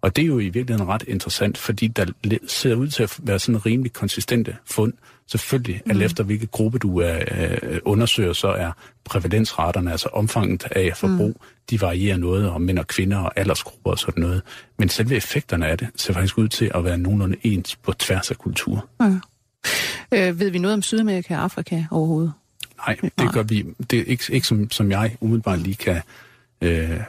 [0.00, 2.06] Og det er jo i virkeligheden ret interessant, fordi der
[2.46, 4.92] ser ud til at være sådan en rimelig konsistente fund.
[5.26, 5.90] Selvfølgelig, mm.
[5.90, 8.72] alt efter hvilke gruppe du er, øh, undersøger, så er
[9.04, 11.46] prævalensraterne, altså omfanget af forbrug, mm.
[11.70, 14.42] de varierer noget om mænd og kvinder og aldersgrupper og sådan noget.
[14.78, 18.30] Men selve effekterne af det ser faktisk ud til at være nogenlunde ens på tværs
[18.30, 18.88] af kultur.
[19.00, 19.20] Mm.
[20.12, 22.32] Øh, ved vi noget om Sydamerika og Afrika overhovedet?
[22.76, 23.64] Nej, det gør vi.
[23.90, 26.00] Det er ikke, ikke som, som jeg umiddelbart lige kan,
[26.60, 27.00] øh,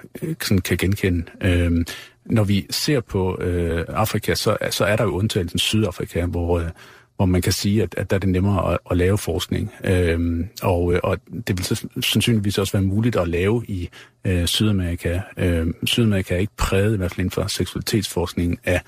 [0.41, 1.23] sådan kan genkende.
[1.41, 1.85] Øh,
[2.25, 6.69] når vi ser på øh, Afrika, så, så er der jo undtagelsen Sydafrika, hvor, øh,
[7.15, 9.71] hvor man kan sige, at, at der er det nemmere at, at lave forskning.
[9.83, 13.89] Øhm, og, og det vil så sandsynligvis også være muligt at lave i
[14.25, 15.19] øh, Sydamerika.
[15.37, 18.81] Øh, Sydamerika er ikke præget, i hvert fald inden for seksualitetsforskning, af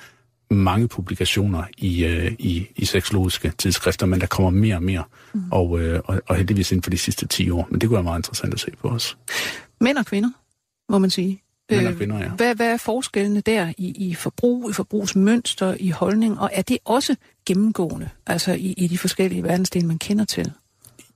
[0.50, 5.52] mange publikationer i, øh, i, i seksologiske tidsskrifter, men der kommer mere og mere, mm.
[5.52, 7.68] og, øh, og, og heldigvis inden for de sidste 10 år.
[7.72, 9.18] Men det kunne være meget interessant at se på os.
[9.82, 10.30] Mænd og kvinder,
[10.90, 11.42] må man sige.
[11.70, 12.30] Mænd og øh, kvinder, ja.
[12.30, 16.78] Hvad, hvad er forskellene der i, i forbrug, i forbrugsmønster, i holdning, og er det
[16.86, 17.16] også
[17.47, 20.51] gennemgående, altså i, i de forskellige verdensdele, man kender til?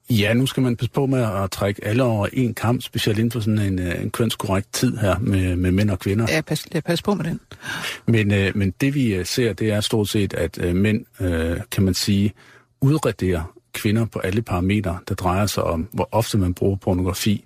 [0.10, 3.32] Ja, nu skal man passe på med at trække alle over en kamp, specielt inden
[3.32, 6.26] for sådan en, øh, en kønskorrekt tid her med, med mænd og kvinder.
[6.30, 7.40] Ja, pas, ja, pas på med den.
[8.06, 11.58] Men, øh, men det vi øh, ser, det er stort set, at øh, mænd, øh,
[11.72, 12.34] kan man sige,
[12.82, 17.46] udraderer kvinder på alle parametre, der drejer sig om, hvor ofte man bruger pornografi,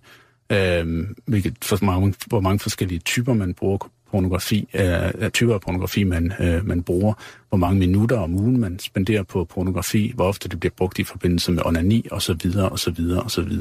[0.50, 6.04] øh, hvilket for mange, hvor mange forskellige typer man bruger pornografi, øh, typer af pornografi,
[6.04, 7.14] man, øh, man bruger,
[7.50, 11.04] hvor mange minutter om ugen man spenderer på pornografi, hvor ofte det bliver brugt i
[11.04, 12.32] forbindelse med onani osv.
[12.72, 13.00] osv.
[13.26, 13.52] osv.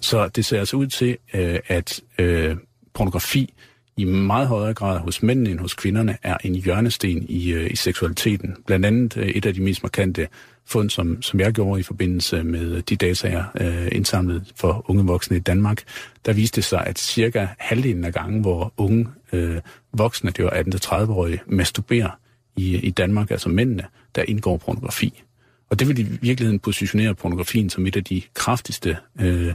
[0.00, 2.56] Så det ser altså ud til, øh, at øh,
[2.94, 3.54] pornografi
[3.96, 7.76] i meget højere grad hos mændene end hos kvinderne er en hjørnesten i, øh, i
[7.76, 8.56] seksualiteten.
[8.66, 10.28] Blandt andet øh, et af de mest markante
[10.66, 15.04] fund, som, som jeg gjorde i forbindelse med de data, jeg øh, indsamlet for unge
[15.04, 15.82] voksne i Danmark,
[16.26, 19.60] der viste det sig, at cirka halvdelen af gangen, hvor unge øh,
[19.92, 22.18] voksne, det var 18-30-årige, masturberer
[22.56, 25.22] i, i Danmark, altså mændene, der indgår pornografi.
[25.70, 29.46] Og det vil i virkeligheden positionere pornografien som et af de kraftigste, øh,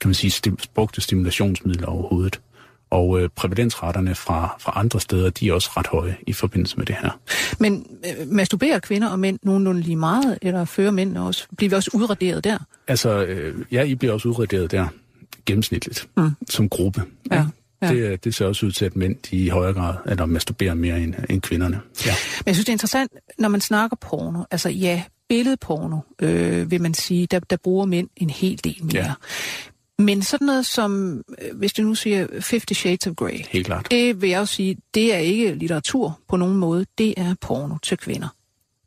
[0.00, 2.40] kan man sige, stim, brugte stimulationsmidler overhovedet.
[2.90, 6.86] Og øh, prævalensretterne fra, fra andre steder, de er også ret høje i forbindelse med
[6.86, 7.20] det her.
[7.58, 11.46] Men øh, masturberer kvinder og mænd nogenlunde lige meget, eller fører mænd også?
[11.56, 12.58] Bliver vi også udraderet der?
[12.88, 14.88] Altså, øh, ja, I bliver også udraderet der
[15.46, 16.30] gennemsnitligt, mm.
[16.48, 17.02] som gruppe.
[17.30, 17.44] Ja.
[17.82, 17.94] Ja.
[17.94, 21.00] Det, det ser også ud til, at mænd de i højere grad eller masturberer mere
[21.00, 21.80] end, end kvinderne.
[22.06, 22.12] Ja.
[22.38, 24.42] Men jeg synes, det er interessant, når man snakker porno.
[24.50, 29.04] Altså ja, billedporno, øh, vil man sige, der, der bruger mænd en hel del mere.
[29.04, 29.12] Ja.
[29.98, 33.90] Men sådan noget som, øh, hvis du nu siger 50 Shades of Grey, Helt klart.
[33.90, 37.74] det vil jeg også sige, det er ikke litteratur på nogen måde, det er porno
[37.82, 38.28] til kvinder.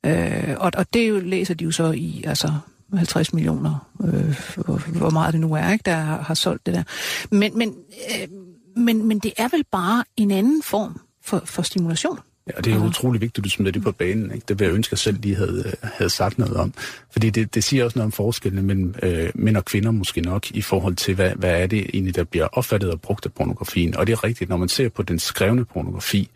[0.05, 2.53] Øh, og, og det jo, læser de jo så i altså
[2.93, 6.73] 50 millioner, øh, hvor, hvor meget det nu er, ikke, der har, har solgt det
[6.73, 6.83] der.
[7.31, 7.75] Men, men,
[8.09, 8.27] øh,
[8.75, 12.19] men, men det er vel bare en anden form for, for stimulation.
[12.51, 14.31] Ja, og det er jo utrolig vigtigt, at du smider det på banen.
[14.31, 14.45] Ikke?
[14.47, 16.73] Det vil jeg ønske, at selv lige havde, havde sagt noget om.
[17.11, 20.51] Fordi det, det siger også noget om forskellene mellem øh, mænd og kvinder måske nok,
[20.51, 23.95] i forhold til, hvad, hvad er det egentlig, der bliver opfattet og brugt af pornografien.
[23.97, 26.29] Og det er rigtigt, når man ser på den skrevne pornografi,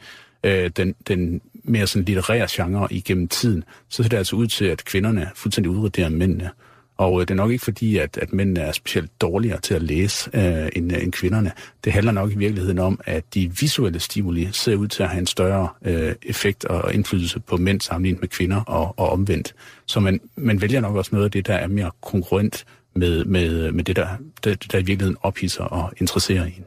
[0.43, 4.65] øh, den, den mere sådan litterære genre igennem tiden, så ser det altså ud til,
[4.65, 6.49] at kvinderne fuldstændig udrederer mændene.
[6.97, 9.81] Og øh, det er nok ikke fordi, at, at mændene er specielt dårligere til at
[9.81, 11.51] læse øh, end, øh, end kvinderne.
[11.83, 15.19] Det handler nok i virkeligheden om, at de visuelle stimuli ser ud til at have
[15.19, 19.55] en større øh, effekt og indflydelse på mænd sammenlignet med kvinder og, og omvendt.
[19.85, 23.71] Så man, man vælger nok også noget af det, der er mere konkurrent med, med,
[23.71, 24.07] med det, der,
[24.43, 26.65] det, der i virkeligheden ophidser og interesserer en.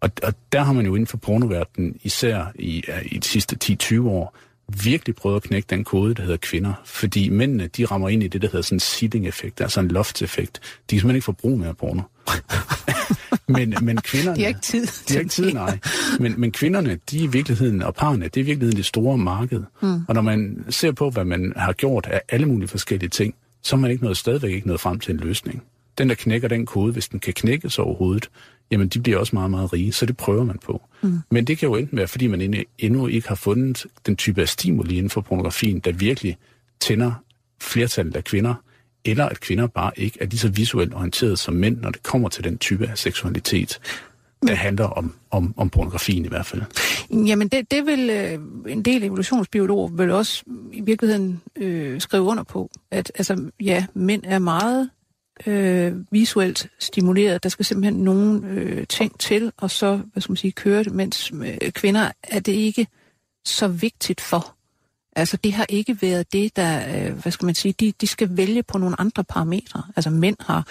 [0.00, 4.00] Og, og der har man jo inden for pornoverdenen, især i, i de sidste 10-20
[4.00, 4.36] år,
[4.84, 6.72] virkelig prøvet at knække den kode, der hedder kvinder.
[6.84, 10.54] Fordi mændene, de rammer ind i det, der hedder sådan en seeding-effekt, altså en loft-effekt.
[10.54, 12.02] De kan simpelthen ikke få brug mere porno.
[13.56, 14.36] men, men kvinderne...
[14.36, 14.86] De har ikke tid.
[15.08, 15.78] De har ikke tid, nej.
[16.20, 19.18] Men, men kvinderne, de er i virkeligheden, og parerne, det er i virkeligheden det store
[19.18, 19.62] marked.
[19.82, 20.04] Mm.
[20.08, 23.76] Og når man ser på, hvad man har gjort af alle mulige forskellige ting, så
[23.76, 25.62] er man ikke noget, stadigvæk ikke nået frem til en løsning.
[25.98, 28.30] Den, der knækker den kode, hvis den kan knækkes overhovedet,
[28.70, 30.82] jamen de bliver også meget, meget rige, så det prøver man på.
[31.02, 31.18] Mm.
[31.30, 34.48] Men det kan jo enten være, fordi man endnu ikke har fundet den type af
[34.48, 36.36] stimuli inden for pornografien, der virkelig
[36.80, 37.12] tænder
[37.60, 38.54] flertallet af kvinder,
[39.04, 42.28] eller at kvinder bare ikke er lige så visuelt orienteret som mænd, når det kommer
[42.28, 43.80] til den type af seksualitet,
[44.46, 46.62] der handler om, om, om pornografien i hvert fald.
[47.10, 52.42] Jamen det, det vil øh, en del evolutionsbiologer vil også i virkeligheden øh, skrive under
[52.42, 54.90] på, at altså, ja, mænd er meget
[55.46, 57.42] øh, visuelt stimuleret.
[57.42, 60.92] Der skal simpelthen nogle øh, ting til, og så, hvad skal man sige, køre det,
[60.92, 62.86] mens øh, kvinder er det ikke
[63.44, 64.54] så vigtigt for.
[65.16, 68.36] Altså, det har ikke været det, der, øh, hvad skal man sige, de, de skal
[68.36, 69.82] vælge på nogle andre parametre.
[69.96, 70.66] Altså, mænd har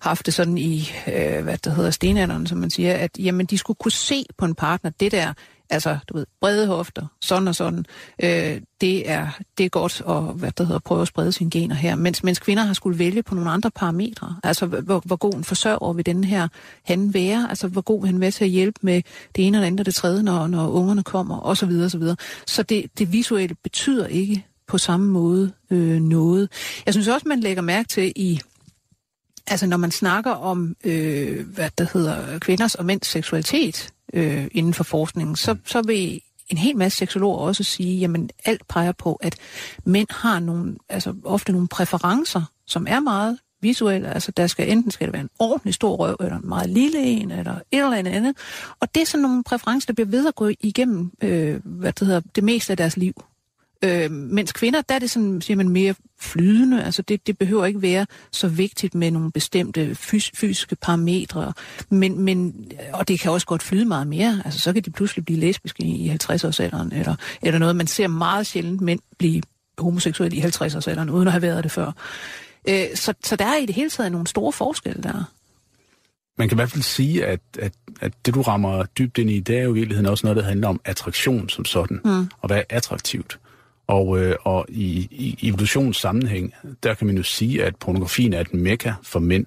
[0.00, 3.58] haft det sådan i, øh, hvad der hedder, stenalderen, som man siger, at jamen, de
[3.58, 5.32] skulle kunne se på en partner, det der,
[5.72, 7.84] altså, du ved, brede hofter, sådan og sådan,
[8.22, 11.74] øh, det, er, det er godt at hvad der hedder, prøve at sprede sine gener
[11.74, 11.94] her.
[11.94, 14.36] Mens, mens kvinder har skulle vælge på nogle andre parametre.
[14.44, 16.48] Altså, hvor, hvor god en forsørger vil den her
[16.84, 17.46] han være?
[17.48, 19.02] Altså, hvor god vil han være til at hjælpe med
[19.36, 21.84] det ene og det andet og det tredje, når, når ungerne kommer, og så videre,
[21.84, 22.16] og så videre.
[22.46, 26.48] Så det, det visuelle betyder ikke på samme måde øh, noget.
[26.86, 28.40] Jeg synes også, man lægger mærke til i
[29.46, 34.74] Altså når man snakker om, øh, hvad der hedder, kvinders og mænds seksualitet, øh, inden
[34.74, 39.14] for forskningen, så, så vil en hel masse seksologer også sige, jamen alt peger på,
[39.14, 39.36] at
[39.84, 44.08] mænd har nogle, altså ofte nogle præferencer, som er meget visuelle.
[44.08, 46.98] Altså der skal enten skal det være en ordentlig stor røv, eller en meget lille
[46.98, 48.36] en, eller et eller andet andet.
[48.80, 52.06] Og det er sådan nogle præferencer, der bliver ved at gå igennem øh, hvad det,
[52.06, 53.24] hedder, det meste af deres liv.
[53.84, 56.84] Øh, mens kvinder, der er det sådan, siger man, mere flydende.
[56.84, 61.52] Altså det, det behøver ikke være så vigtigt med nogle bestemte fys- fysiske parametre.
[61.90, 64.42] Men, men, og det kan også godt flyde meget mere.
[64.44, 67.76] Altså så kan de pludselig blive lesbiske i 50-årsalderen, eller, eller noget.
[67.76, 69.42] Man ser meget sjældent mænd blive
[69.78, 71.92] homoseksuelle i 50-årsalderen, uden at have været det før.
[72.68, 75.24] Øh, så, så der er i det hele taget nogle store forskelle der.
[76.38, 79.40] Man kan i hvert fald sige, at, at, at det, du rammer dybt ind i,
[79.40, 82.28] det er jo i virkeligheden også noget, der handler om attraktion som sådan, mm.
[82.40, 83.38] og hvad er attraktivt.
[83.86, 88.54] Og, øh, og i, i evolutionssammenhæng, der kan man jo sige, at pornografien er et
[88.54, 89.46] mekka for mænd,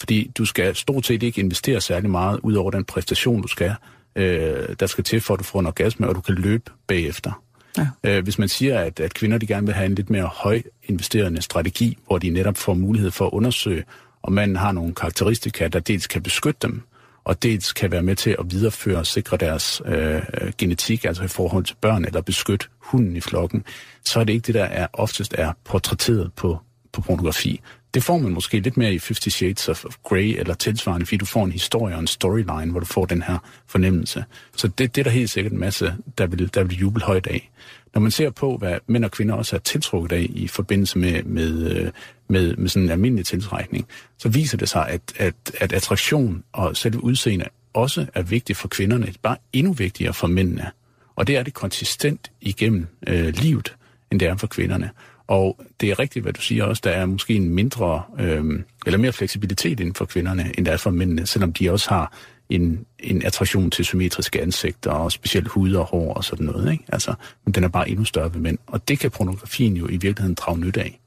[0.00, 3.74] fordi du skal stort set ikke investere særlig meget ud over den præstation, du skal,
[4.16, 7.42] øh, der skal til, for at du får en orgasme, og du kan løbe bagefter.
[7.78, 7.88] Ja.
[8.04, 10.62] Øh, hvis man siger, at, at kvinder de gerne vil have en lidt mere høj
[10.84, 13.84] investerende strategi, hvor de netop får mulighed for at undersøge,
[14.22, 16.82] om manden har nogle karakteristika, der dels kan beskytte dem,
[17.24, 20.22] og dels kan være med til at videreføre og sikre deres øh,
[20.58, 23.64] genetik, altså i forhold til børn, eller beskytte hunden i flokken,
[24.04, 26.58] så er det ikke det, der er oftest er portrætteret på,
[26.92, 27.60] på pornografi.
[27.94, 31.26] Det får man måske lidt mere i 50 Shades of Grey eller tilsvarende, fordi du
[31.26, 34.24] får en historie og en storyline, hvor du får den her fornemmelse.
[34.56, 37.26] Så det, det er der helt sikkert en masse, der vil, der vil juble højt
[37.26, 37.50] af.
[37.94, 41.22] Når man ser på, hvad mænd og kvinder også er tiltrukket af i forbindelse med,
[41.22, 41.90] med, øh,
[42.28, 43.86] med, med sådan en almindelig tiltrækning,
[44.18, 48.68] så viser det sig, at, at, at attraktion og selve udseende også er vigtigt for
[48.68, 50.70] kvinderne, bare endnu vigtigere for mændene.
[51.16, 53.74] Og det er det konsistent igennem øh, livet,
[54.10, 54.90] end det er for kvinderne.
[55.26, 58.98] Og det er rigtigt, hvad du siger også, der er måske en mindre, øh, eller
[58.98, 62.12] mere fleksibilitet inden for kvinderne, end der er for mændene, selvom de også har
[62.54, 66.72] en, en attraktion til symmetriske ansigter, og specielt hud og hår og sådan noget.
[66.72, 66.84] Ikke?
[66.88, 67.14] Altså,
[67.44, 68.58] men den er bare endnu større ved mænd.
[68.66, 71.00] Og det kan pornografien jo i virkeligheden drage nyt af.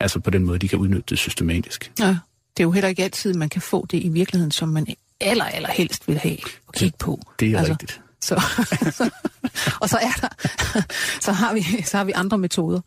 [0.00, 1.92] Altså på den måde, de kan udnytte det systematisk.
[2.00, 2.16] Ja,
[2.56, 4.86] det er jo heller ikke altid, man kan få det i virkeligheden, som man
[5.20, 7.20] aller, aller helst vil have og kigge på.
[7.40, 8.00] Det er altså, rigtigt.
[8.20, 8.42] Så,
[8.90, 9.10] så,
[9.82, 10.28] og så er der,
[11.20, 12.80] så har vi, så har vi andre metoder.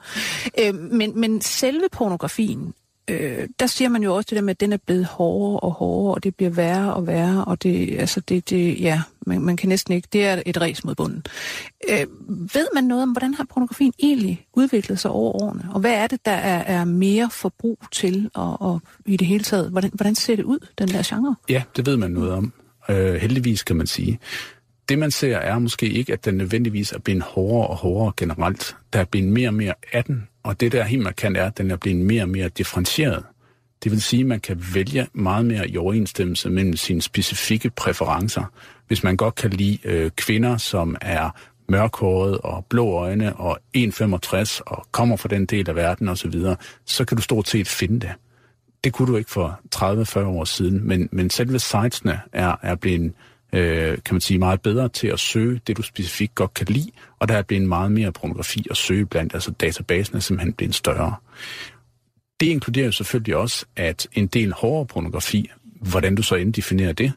[0.60, 2.74] Øh, men, men selve pornografien,
[3.08, 5.72] øh, der siger man jo også det der med, at den er blevet hårdere og
[5.72, 9.58] hårdere, og det bliver værre og værre, og det, altså det, det ja, man, man
[9.58, 11.26] kan næsten ikke, det er et res mod bunden.
[11.90, 15.94] Øh, ved man noget om, hvordan har pornografien egentlig udviklet sig over årene, og hvad
[15.94, 19.92] er det, der er, er mere forbrug til, og, og i det hele taget, hvordan,
[19.94, 21.36] hvordan ser det ud, den der genre?
[21.50, 22.54] Ja, det ved man noget om.
[22.90, 24.20] Øh, heldigvis kan man sige
[24.90, 28.76] det man ser er måske ikke, at den nødvendigvis er blevet hårdere og hårdere generelt.
[28.94, 31.58] Der er blevet mere og mere af den, og det der helt markant er, at
[31.58, 33.24] den er blevet mere og mere differentieret.
[33.84, 38.44] Det vil sige, at man kan vælge meget mere i overensstemmelse mellem sine specifikke præferencer.
[38.88, 41.30] Hvis man godt kan lide øh, kvinder, som er
[41.70, 46.56] mørkhåret og blå øjne og 1,65 og kommer fra den del af verden osv., så,
[46.86, 48.12] så kan du stort set finde det.
[48.84, 53.14] Det kunne du ikke for 30-40 år siden, men, men selve sitesene er, er blevet
[53.54, 56.92] øh, kan man sige, meget bedre til at søge det, du specifikt godt kan lide,
[57.20, 60.76] og der er blevet meget mere pornografi at søge blandt, altså databasen er simpelthen blevet
[60.76, 61.16] større.
[62.40, 66.94] Det inkluderer jo selvfølgelig også, at en del hårdere pornografi, hvordan du så end definerer
[66.94, 67.12] det,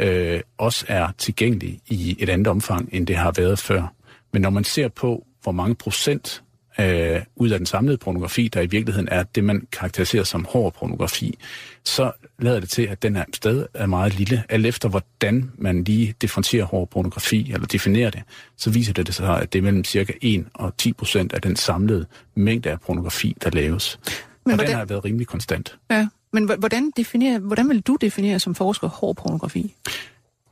[0.00, 3.94] øh, også er tilgængelig i et andet omfang, end det har været før.
[4.32, 6.42] Men når man ser på, hvor mange procent
[6.80, 10.74] øh, ud af den samlede pornografi, der i virkeligheden er det, man karakteriserer som hård
[10.74, 11.38] pornografi,
[11.84, 14.44] så lader det til, at den her sted er meget lille.
[14.48, 18.22] Alt efter hvordan man lige differentierer hård pornografi, eller definerer det,
[18.56, 21.56] så viser det sig, at det er mellem cirka 1 og 10 procent af den
[21.56, 23.98] samlede mængde af pornografi, der laves.
[24.44, 25.78] Men og hvordan, den har været rimelig konstant.
[25.90, 29.74] Ja, men hvordan, definerer, hvordan vil du definere som forsker hård pornografi?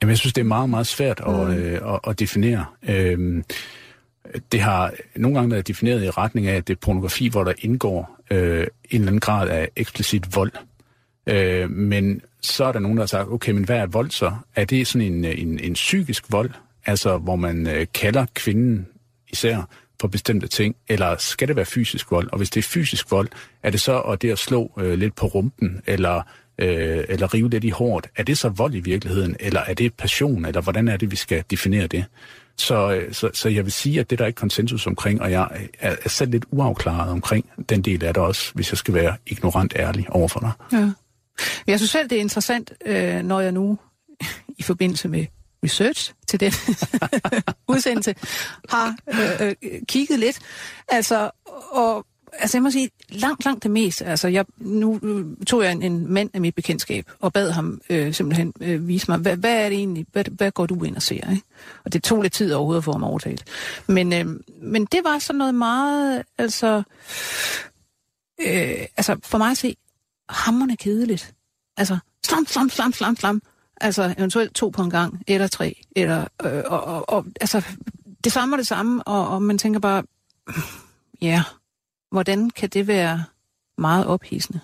[0.03, 1.35] Jamen, jeg synes, det er meget, meget svært mm.
[1.35, 2.65] at, øh, at, at definere.
[2.89, 3.45] Øhm,
[4.53, 7.53] det har nogle gange været defineret i retning af, at det er pornografi, hvor der
[7.59, 10.53] indgår øh, en eller anden grad af eksplicit vold.
[11.29, 14.33] Øh, men så er der nogen, der har sagt, okay, men hvad er vold så?
[14.57, 16.51] Er det sådan en, øh, en, en psykisk vold,
[16.87, 18.87] altså hvor man øh, kalder kvinden
[19.29, 22.29] især på bestemte ting, eller skal det være fysisk vold?
[22.33, 23.29] Og hvis det er fysisk vold,
[23.63, 26.23] er det så at det at slå øh, lidt på rumpen, eller,
[26.59, 28.09] øh, eller rive lidt i hårdt?
[28.17, 31.17] Er det så vold i virkeligheden, eller er det passion, eller hvordan er det, vi
[31.17, 32.05] skal definere det?
[32.57, 35.31] Så, øh, så, så jeg vil sige, at det der er ikke konsensus omkring, og
[35.31, 38.95] jeg er, er selv lidt uafklaret omkring den del af det også, hvis jeg skal
[38.95, 40.51] være ignorant ærlig over for dig.
[40.73, 40.91] Ja.
[41.67, 43.79] Jeg synes selv, det er interessant, øh, når jeg nu
[44.59, 45.27] i forbindelse med
[45.65, 46.53] research til den
[47.73, 48.15] udsendelse
[48.69, 50.39] har øh, øh, kigget lidt.
[50.89, 51.31] Altså,
[51.71, 54.05] og altså jeg må sige, langt, langt det meste.
[54.05, 55.01] Altså jeg, nu
[55.47, 59.11] tog jeg en, en mand af mit bekendtskab og bad ham øh, simpelthen øh, vise
[59.11, 61.31] mig, hvad, hvad er det egentlig, hvad, hvad går du ind og ser?
[61.31, 61.43] Ikke?
[61.85, 63.45] Og det tog lidt tid overhovedet at ham overtalt.
[63.87, 64.27] Men, øh,
[64.63, 66.83] men det var sådan noget meget, altså,
[68.41, 69.77] øh, altså for mig at se,
[70.29, 71.35] hammerne kedeligt.
[71.79, 73.43] Altså, slam, slam, slam, slam, slam.
[73.81, 77.63] Altså eventuelt to på en gang, eller tre, eller, øh, og, og, og, altså,
[78.25, 80.03] det samme og det samme, og, og man tænker bare,
[81.23, 81.43] ja,
[82.11, 83.25] hvordan kan det være
[83.79, 84.61] meget ophidsende?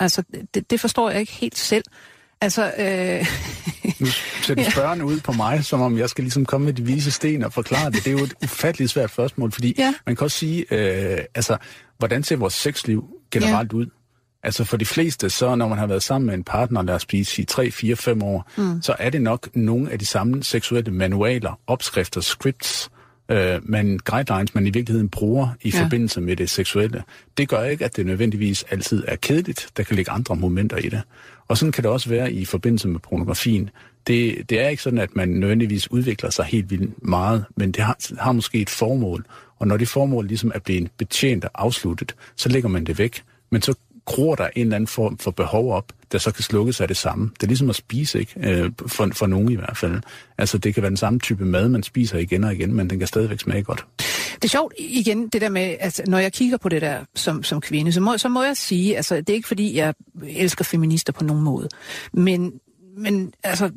[0.00, 0.22] Altså,
[0.54, 1.84] det, det forstår jeg ikke helt selv.
[2.40, 3.26] Altså, øh...
[4.00, 4.06] nu
[4.42, 7.10] ser du spørgende ud på mig, som om jeg skal ligesom komme med de vise
[7.10, 8.04] sten og forklare det.
[8.04, 9.94] Det er jo et ufatteligt svært spørgsmål, fordi ja.
[10.06, 11.56] man kan også sige, øh, altså,
[11.98, 13.76] hvordan ser vores sexliv generelt ja.
[13.76, 13.86] ud?
[14.42, 17.06] Altså for de fleste, så når man har været sammen med en partner, lad os
[17.10, 18.82] sige 3, 4, 5 år, mm.
[18.82, 22.90] så er det nok nogle af de samme seksuelle manualer, opskrifter, scripts,
[23.28, 25.84] øh, man, guidelines, man i virkeligheden bruger i ja.
[25.84, 27.02] forbindelse med det seksuelle.
[27.36, 29.68] Det gør ikke, at det nødvendigvis altid er kedeligt.
[29.76, 31.02] Der kan ligge andre momenter i det.
[31.48, 33.70] Og sådan kan det også være i forbindelse med pornografien.
[34.06, 37.84] Det, det er ikke sådan, at man nødvendigvis udvikler sig helt vildt meget, men det
[37.84, 39.24] har, har måske et formål.
[39.58, 43.22] Og når det formål ligesom er blevet betjent og afsluttet, så lægger man det væk.
[43.50, 43.74] Men så
[44.04, 46.96] gror der en eller anden form for behov op, der så kan slukkes af det
[46.96, 47.30] samme.
[47.34, 48.32] Det er ligesom at spise, ikke?
[48.36, 50.00] Øh, for, for nogen i hvert fald.
[50.38, 52.98] Altså, det kan være den samme type mad, man spiser igen og igen, men den
[52.98, 53.86] kan stadigvæk smage godt.
[54.34, 57.42] Det er sjovt igen, det der med, at når jeg kigger på det der som,
[57.42, 59.94] som kvinde, så må, så må jeg sige, altså, det er ikke fordi, jeg
[60.26, 61.68] elsker feminister på nogen måde,
[62.12, 62.52] men,
[62.96, 63.70] men altså,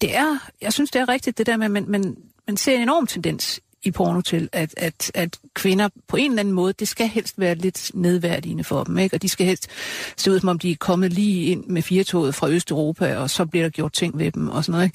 [0.00, 2.82] det er, jeg synes, det er rigtigt, det der med, men, men man ser en
[2.82, 6.88] enorm tendens i porno til, at, at, at kvinder på en eller anden måde, det
[6.88, 9.16] skal helst være lidt nedværdigende for dem, ikke?
[9.16, 9.68] og de skal helst
[10.16, 13.46] se ud, som om de er kommet lige ind med firetoget fra Østeuropa, og så
[13.46, 14.92] bliver der gjort ting ved dem og sådan noget.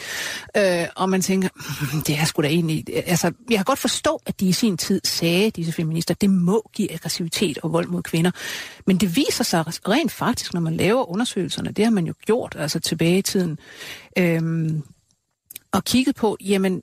[0.58, 0.82] Ikke?
[0.82, 2.84] Øh, og man tænker, hmm, det er sgu da egentlig...
[2.90, 6.70] Altså, jeg kan godt forstå, at de i sin tid sagde, disse feminister, det må
[6.74, 8.32] give aggressivitet og vold mod kvinder.
[8.86, 12.56] Men det viser sig rent faktisk, når man laver undersøgelserne, det har man jo gjort
[12.60, 13.60] altså tilbage i tiden,
[14.18, 14.72] øh,
[15.72, 16.82] og kigget på, jamen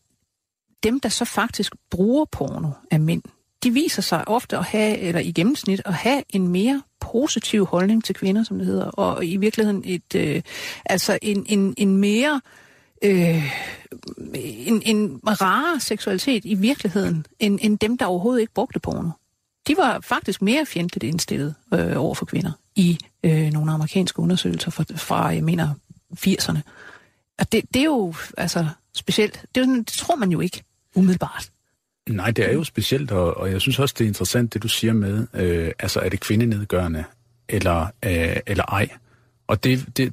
[0.82, 3.22] dem, der så faktisk bruger porno af mænd,
[3.62, 8.04] de viser sig ofte at have, eller i gennemsnit, at have en mere positiv holdning
[8.04, 10.42] til kvinder, som det hedder, og i virkeligheden et, øh,
[10.84, 12.40] altså en, en, en mere
[13.02, 13.56] øh,
[14.34, 19.10] en, en rarere seksualitet i virkeligheden, end, end dem, der overhovedet ikke brugte porno.
[19.68, 24.70] De var faktisk mere fjendtligt indstillet øh, over for kvinder i øh, nogle amerikanske undersøgelser
[24.70, 25.74] fra, fra jeg mener,
[26.14, 26.58] 80'erne.
[27.38, 28.66] Og det, det er jo altså
[28.96, 29.44] specielt.
[29.54, 30.62] Det, det tror man jo ikke
[30.94, 31.50] umiddelbart.
[32.08, 34.68] Nej, det er jo specielt, og, og jeg synes også, det er interessant, det du
[34.68, 37.04] siger med, øh, altså er det kvindenedgørende
[37.48, 38.88] eller, øh, eller ej?
[39.46, 40.12] Og det, det,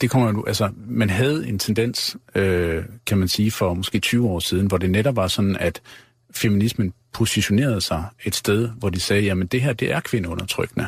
[0.00, 4.28] det kommer jo, altså man havde en tendens, øh, kan man sige, for måske 20
[4.28, 5.80] år siden, hvor det netop var sådan, at
[6.30, 10.86] feminismen positionerede sig et sted, hvor de sagde, jamen det her, det er kvindeundertrykkende.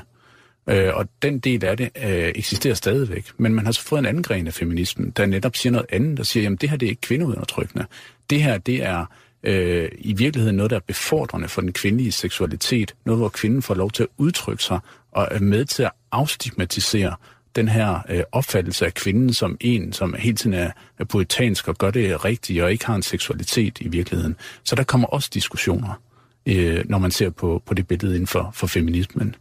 [0.67, 3.27] Øh, og den del af det øh, eksisterer stadigvæk.
[3.37, 6.17] Men man har så fået en anden gren af feminismen, der netop siger noget andet,
[6.17, 7.87] der siger, jamen det her det er ikke kvindeundertrykkende.
[8.31, 9.07] Det her det er
[9.43, 12.95] øh, i virkeligheden noget, der er befordrende for den kvindelige seksualitet.
[13.05, 14.79] Noget, hvor kvinden får lov til at udtrykke sig
[15.13, 17.17] og er med til at afstigmatisere
[17.57, 21.79] den her øh, opfattelse af kvinden som en, som hele tiden er, er poetansk og
[21.79, 24.37] gør det rigtigt og ikke har en seksualitet i virkeligheden.
[24.65, 26.01] Så der kommer også diskussioner,
[26.47, 29.35] øh, når man ser på, på det billede inden for, for feminismen.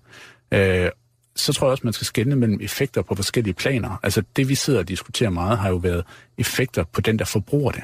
[0.52, 0.90] Øh,
[1.36, 4.00] så tror jeg også, man skal skelne mellem effekter på forskellige planer.
[4.04, 6.04] Altså det, vi sidder og diskuterer meget, har jo været
[6.38, 7.84] effekter på den, der forbruger det.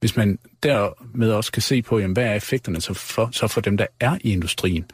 [0.00, 3.60] Hvis man dermed også kan se på, jamen, hvad er effekterne så for, så for
[3.60, 4.84] dem, der er i industrien,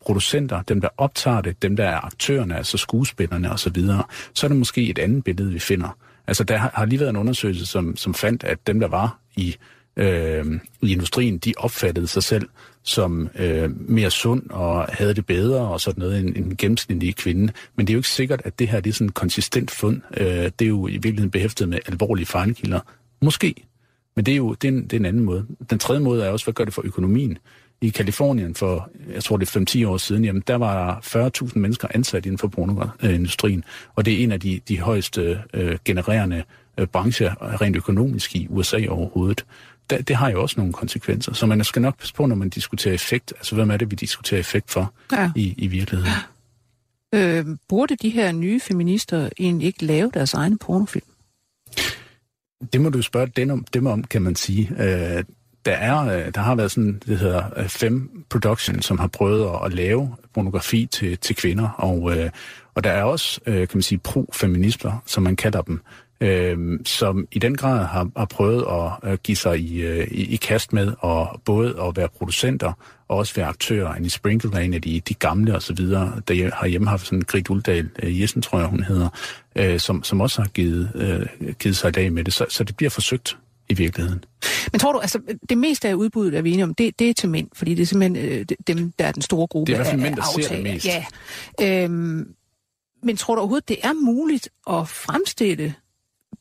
[0.00, 4.02] producenter, dem, der optager det, dem, der er aktørerne, altså skuespillerne osv., så,
[4.34, 5.98] så er det måske et andet billede, vi finder.
[6.26, 9.56] Altså, der har lige været en undersøgelse, som, som fandt, at dem, der var i,
[9.96, 12.48] øh, i industrien, de opfattede sig selv
[12.82, 17.52] som øh, mere sund og havde det bedre og sådan noget end, en gennemsnitlig kvinde.
[17.76, 20.00] Men det er jo ikke sikkert, at det her det er sådan en konsistent fund.
[20.16, 22.80] Øh, det er jo i virkeligheden behæftet med alvorlige fejlkilder.
[23.22, 23.54] Måske.
[24.16, 25.46] Men det er jo det er en, det er en anden måde.
[25.70, 27.38] Den tredje måde er også, hvad gør det for økonomien?
[27.80, 31.00] I Kalifornien for, jeg tror det er 5-10 år siden, jamen der var
[31.44, 33.64] 40.000 mennesker ansat inden for pornoindustrien,
[33.94, 36.42] og det er en af de, de højeste øh, genererende
[36.78, 39.44] øh, brancher rent økonomisk i USA overhovedet
[39.98, 41.32] det, det har jo også nogle konsekvenser.
[41.32, 43.32] Så man skal nok passe på, når man diskuterer effekt.
[43.36, 45.30] Altså, hvem er det, vi diskuterer effekt for ja.
[45.36, 46.12] i, i virkeligheden?
[47.14, 51.06] Øh, burde de her nye feminister egentlig ikke lave deres egne pornofilm?
[52.72, 54.70] Det må du spørge dem om, dem om kan man sige.
[54.78, 55.24] Øh,
[55.64, 59.44] der, er, øh, der har været sådan, det hedder øh, Fem Production, som har prøvet
[59.44, 62.30] at, at lave pornografi til, til kvinder, og, øh,
[62.74, 65.80] og der er også, øh, kan man sige, pro-feminister, som man kalder dem,
[66.22, 68.64] øh, som i den grad har, har prøvet
[69.02, 72.72] at give sig i, øh, i, i kast med og både at være producenter
[73.08, 73.88] og også være aktører.
[73.88, 77.06] Annie Sprinkle er en af de, de gamle og så videre, der har hjemme haft
[77.06, 79.08] sådan Grit Uldal øh, Jessen, tror jeg hun hedder,
[79.56, 82.34] øh, som, som også har givet, øh, givet sig i dag med det.
[82.34, 84.24] Så, så det bliver forsøgt i virkeligheden.
[84.72, 87.14] Men tror du, altså det meste af udbuddet, er vi enige om, det, det er
[87.14, 89.82] til mænd, fordi det er simpelthen øh, dem, der er den store gruppe Det er
[89.82, 90.86] i hvert fald af, mænd, der af ser det mest.
[91.60, 91.84] Ja.
[91.84, 92.34] Øhm,
[93.02, 95.74] men tror du overhovedet, det er muligt at fremstille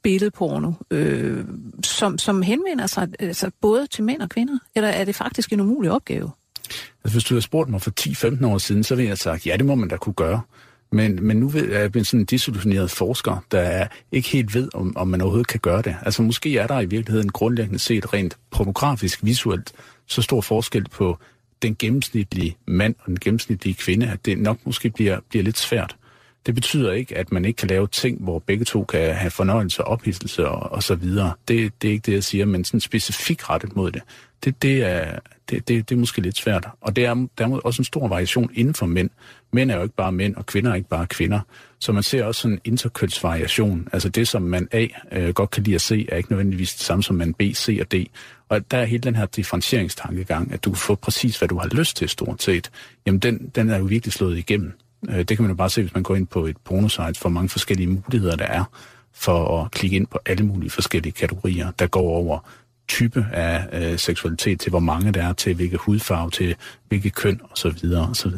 [0.03, 1.45] billedporno, øh,
[1.83, 4.57] som, som henvender sig altså, både til mænd og kvinder?
[4.75, 6.31] Eller er det faktisk en umulig opgave?
[7.03, 7.91] Altså, hvis du havde spurgt mig for
[8.41, 10.41] 10-15 år siden, så ville jeg have sagt, ja, det må man da kunne gøre.
[10.91, 14.97] Men, men nu er jeg blevet sådan en disillusioneret forsker, der ikke helt ved, om,
[14.97, 15.95] om man overhovedet kan gøre det.
[16.01, 19.71] Altså måske er der i virkeligheden grundlæggende set rent pornografisk, visuelt,
[20.07, 21.17] så stor forskel på
[21.61, 25.95] den gennemsnitlige mand og den gennemsnitlige kvinde, at det nok måske bliver, bliver lidt svært.
[26.45, 29.83] Det betyder ikke, at man ikke kan lave ting, hvor begge to kan have fornøjelse
[29.83, 31.33] og ophidselse og, og så videre.
[31.47, 34.01] Det, det er ikke det, jeg siger, men sådan specifikt rettet mod det.
[34.43, 35.19] Det, det, er,
[35.49, 36.67] det, det, det er måske lidt svært.
[36.81, 39.09] Og det er dermed også en stor variation inden for mænd.
[39.53, 41.39] Mænd er jo ikke bare mænd, og kvinder er ikke bare kvinder.
[41.79, 43.87] Så man ser også sådan en interkønsvariation.
[43.93, 46.81] Altså det, som man A øh, godt kan lide at se, er ikke nødvendigvis det
[46.81, 47.95] samme som man B, C og D.
[48.49, 51.67] Og der er hele den her differentieringstankegang, at du kan få præcis, hvad du har
[51.67, 52.71] lyst til stort set.
[53.05, 54.73] Jamen den, den er jo virkelig slået igennem.
[55.09, 57.29] Øh, det kan man jo bare se, hvis man går ind på et pornosite, for
[57.29, 58.63] mange forskellige muligheder, der er
[59.13, 62.39] for at klikke ind på alle mulige forskellige kategorier, der går over
[62.87, 66.55] type af øh, seksualitet, til hvor mange der er, til hvilke hudfarve, til
[66.87, 67.71] hvilke køn osv.
[68.09, 68.31] osv.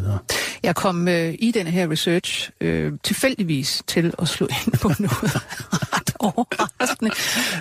[0.63, 5.35] Jeg kom øh, i denne her research øh, tilfældigvis til at slå ind på noget
[5.93, 7.11] ret overraskende,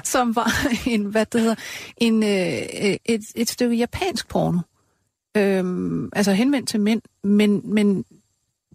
[0.05, 0.53] som var
[0.87, 1.55] en, hvad det hedder,
[1.97, 4.59] en, øh, øh, et, et stykke japansk porno.
[5.37, 8.05] Øhm, altså henvendt til mænd, men, men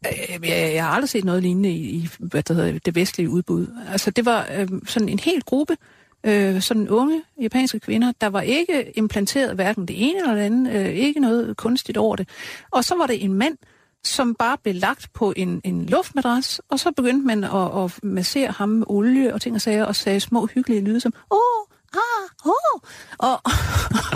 [0.06, 3.30] Øh, jeg, jeg har aldrig set noget lignende i, i hvad der hedder, det vestlige
[3.30, 3.68] udbud.
[3.92, 5.78] Altså det var øh, sådan en hel gruppe,
[6.24, 10.74] øh, sådan unge japanske kvinder, der var ikke implanteret hverken det ene eller det andet,
[10.74, 12.30] øh, ikke noget kunstigt over det.
[12.72, 13.58] Og så var det en mand,
[14.04, 18.52] som bare blev lagt på en, en luftmadras, og så begyndte man at, at massere
[18.52, 21.67] ham med olie og ting og sager, og sagde små hyggelige lyde som, åh,
[22.46, 22.80] åh,
[23.18, 23.42] og,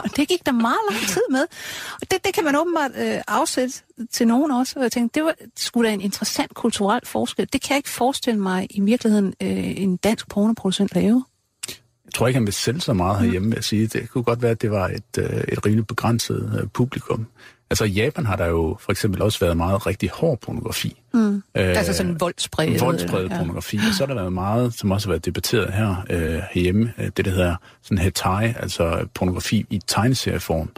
[0.04, 1.46] og det gik der meget lang tid med.
[2.02, 3.74] Og det, det kan man åbenbart øh, afsætte
[4.12, 7.48] til nogen også, og jeg tænkte, det var skulle da en interessant kulturel forskel.
[7.54, 11.26] Det kan jeg ikke forestille mig i virkeligheden øh, en dansk pornoproducent lave.
[12.06, 13.88] Jeg tror ikke, han vil sælge så meget herhjemme, vil jeg sige.
[13.88, 17.28] Det kunne godt være, at det var et, øh, et rimelig begrænset øh, publikum.
[17.72, 21.02] Altså i Japan har der jo for eksempel også været meget rigtig hård pornografi.
[21.14, 21.36] Mm.
[21.36, 22.82] Øh, altså sådan voldspræget.
[22.82, 23.38] Voldspræget ja.
[23.38, 23.78] pornografi.
[23.78, 27.12] Og så har der været meget, som også har været debatteret her øh, herhjemme, øh,
[27.18, 30.70] det der hedder sådan hentai, altså pornografi i tegneserieform,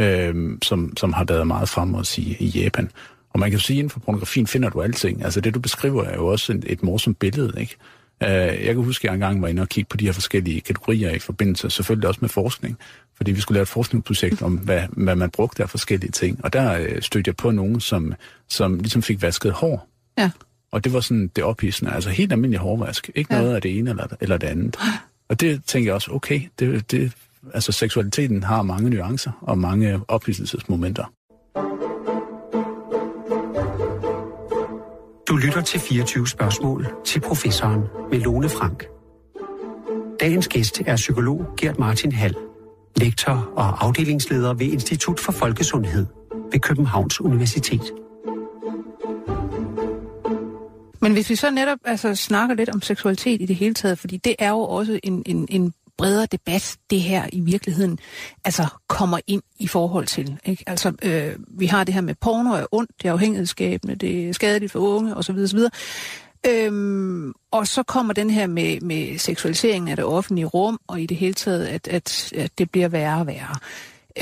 [0.00, 2.90] øh, som, som har været meget frem i, i Japan.
[3.30, 5.24] Og man kan jo sige, at inden for pornografien finder du alting.
[5.24, 7.76] Altså det, du beskriver, er jo også et, et morsomt billede, ikke?
[8.20, 10.60] Uh, jeg kan huske, at jeg engang var inde og kigge på de her forskellige
[10.60, 12.78] kategorier i forbindelse, selvfølgelig også med forskning,
[13.16, 16.44] fordi vi skulle lave et forskningsprojekt om, hvad, hvad man brugte af forskellige ting.
[16.44, 18.14] Og der uh, stødte jeg på nogen, som,
[18.48, 19.88] som ligesom fik vasket hår.
[20.18, 20.30] Ja.
[20.72, 23.10] Og det var sådan det ophidsende, altså helt almindelig hårvask.
[23.14, 23.40] Ikke ja.
[23.40, 24.76] noget af det ene eller, eller det andet.
[25.28, 27.12] Og det tænker jeg også, okay, det, det,
[27.54, 31.04] altså seksualiteten har mange nuancer og mange ophidselsesmomenter.
[35.28, 38.86] Du lytter til 24 spørgsmål til professoren med Lone Frank.
[40.20, 42.34] Dagens gæst er psykolog Gert Martin Hall,
[42.96, 46.06] lektor og afdelingsleder ved Institut for Folkesundhed
[46.52, 47.92] ved Københavns Universitet.
[51.00, 54.16] Men hvis vi så netop altså, snakker lidt om seksualitet i det hele taget, fordi
[54.16, 57.98] det er jo også en, en, en bredere debat, det her i virkeligheden
[58.44, 60.38] altså kommer ind i forhold til.
[60.44, 60.64] Ikke?
[60.66, 64.32] Altså, øh, vi har det her med porno er ondt, det er afhængighedsskabende, det er
[64.32, 65.36] skadeligt for unge osv.
[65.38, 65.58] osv.
[66.48, 71.06] Øhm, og så kommer den her med, med seksualiseringen af det offentlige rum, og i
[71.06, 73.56] det hele taget, at, at, at det bliver værre og værre.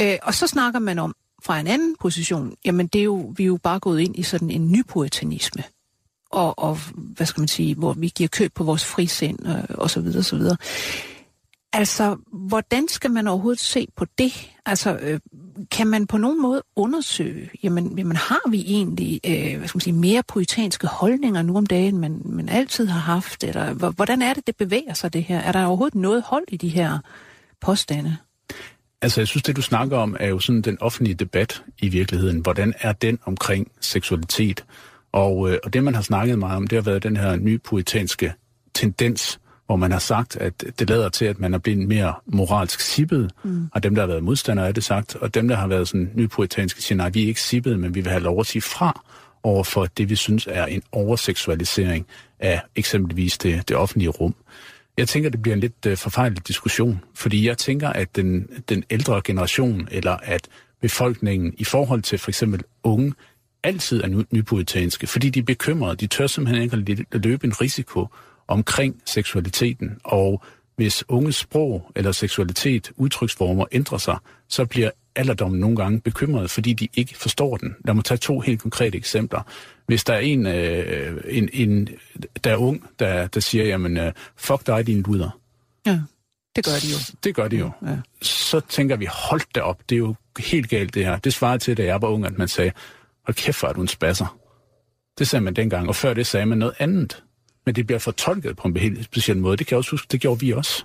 [0.00, 3.42] Øh, og så snakker man om, fra en anden position, jamen det er jo, vi
[3.42, 5.62] er jo bare gået ind i sådan en nypuritanisme.
[6.30, 9.90] Og, og hvad skal man sige, hvor vi giver køb på vores frisind øh, og
[9.90, 10.56] så videre, så videre.
[11.72, 14.50] Altså, hvordan skal man overhovedet se på det?
[14.66, 15.20] Altså, øh,
[15.70, 19.80] kan man på nogen måde undersøge, jamen, jamen har vi egentlig øh, hvad skal man
[19.80, 23.44] sige, mere poetanske holdninger nu om dagen, man, man altid har haft?
[23.44, 25.38] Eller hvordan er det, det bevæger sig det her?
[25.38, 26.98] Er der overhovedet noget hold i de her
[27.60, 28.16] påstande?
[29.02, 32.40] Altså, jeg synes, det du snakker om, er jo sådan den offentlige debat i virkeligheden.
[32.40, 34.64] Hvordan er den omkring seksualitet?
[35.12, 37.58] Og, øh, og det, man har snakket meget om, det har været den her nye
[37.58, 38.32] poetanske
[38.74, 42.80] tendens, hvor man har sagt, at det lader til, at man er blevet mere moralsk
[42.80, 43.68] sippet, mm.
[43.72, 46.10] og dem, der har været modstandere af det sagt, og dem, der har været sådan
[46.14, 49.00] nypuritanske, siger, nej, vi er ikke sippet, men vi vil have lov at sige fra
[49.42, 52.06] over for det, vi synes er en overseksualisering
[52.40, 54.34] af eksempelvis det, det offentlige rum.
[54.98, 58.84] Jeg tænker, det bliver en lidt uh, forfejlet diskussion, fordi jeg tænker, at den, den
[58.90, 60.48] ældre generation, eller at
[60.82, 63.14] befolkningen i forhold til for eksempel unge,
[63.62, 65.96] altid er nypuritanske, fordi de er bekymrede.
[65.96, 68.06] De tør simpelthen ikke at løbe en risiko
[68.48, 70.42] omkring seksualiteten, og
[70.76, 74.18] hvis unges sprog eller seksualitet, udtryksformer ændrer sig,
[74.48, 77.76] så bliver alderdommen nogle gange bekymret, fordi de ikke forstår den.
[77.84, 79.42] Lad mig tage to helt konkrete eksempler.
[79.86, 81.88] Hvis der er en, øh, en, en
[82.44, 85.38] der er ung, der, der siger, jamen, øh, fuck dig, din luder.
[85.86, 86.00] Ja,
[86.56, 86.98] det gør de jo.
[87.24, 87.70] Det gør de jo.
[87.86, 87.96] Ja.
[88.22, 91.18] Så tænker vi, hold da op, det er jo helt galt det her.
[91.18, 92.72] Det svarer til, da jeg var ung, at man sagde,
[93.26, 94.38] hold kæft, hvor er du en spasser.
[95.18, 97.22] Det sagde man dengang, og før det sagde man noget andet.
[97.66, 99.56] Men det bliver fortolket på en helt speciel måde.
[99.56, 100.84] Det kan jeg også huske, det gjorde vi også.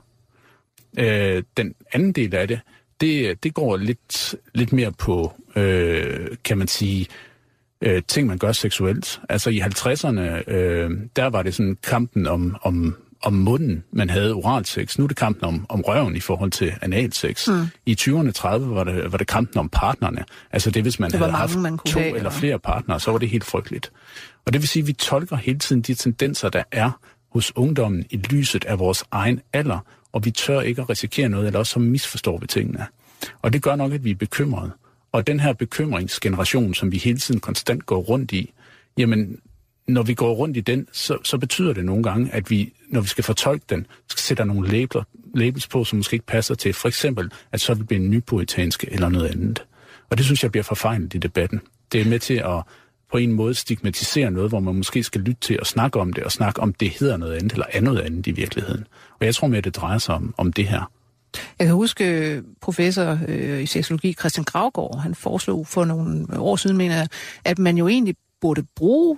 [1.00, 2.60] Øh, den anden del af det,
[3.02, 7.08] det, det går lidt, lidt mere på, øh, kan man sige,
[7.82, 9.22] øh, ting, man gør seksuelt.
[9.30, 14.34] Altså i 50'erne, øh, der var det sådan kampen om, om, om munden, man havde
[14.34, 14.98] oralsex.
[14.98, 17.48] Nu er det kampen om, om røven i forhold til analsex.
[17.48, 17.68] Mm.
[17.86, 20.26] I 20'erne 30 var det, var det kampen om partnerne.
[20.52, 23.18] Altså det, hvis man det havde haft man to have, eller flere partnere, så var
[23.18, 23.92] det helt frygteligt.
[24.50, 26.92] Og det vil sige, at vi tolker hele tiden de tendenser, der er
[27.32, 29.80] hos ungdommen i lyset af vores egen alder,
[30.12, 32.86] og vi tør ikke at risikere noget, eller også så misforstår vi tingene.
[33.42, 34.72] Og det gør nok, at vi er bekymrede.
[35.12, 38.54] Og den her bekymringsgeneration, som vi hele tiden konstant går rundt i,
[38.98, 39.40] jamen,
[39.88, 43.02] når vi går rundt i den, så, så betyder det nogle gange, at vi, når
[43.02, 45.04] vi skal fortolke den, skal sætte nogle labler,
[45.36, 46.74] labels på, som måske ikke passer til.
[46.74, 49.64] For eksempel, at så vil vi blive nypuritanske eller noget andet.
[50.10, 51.62] Og det synes jeg bliver forfejlet i debatten.
[51.92, 52.64] Det er med til at
[53.12, 56.24] på en måde stigmatiserer noget, hvor man måske skal lytte til og snakke om det,
[56.24, 58.88] og snakke om, det hedder noget andet, eller er noget andet i virkeligheden.
[59.20, 60.92] Og jeg tror mere, det drejer sig om, om det her.
[61.60, 66.56] Jeg kan huske øh, professor øh, i seksologi Christian Gravgaard, han foreslog for nogle år
[66.56, 67.08] siden, mener jeg,
[67.46, 69.18] at man jo egentlig burde bruge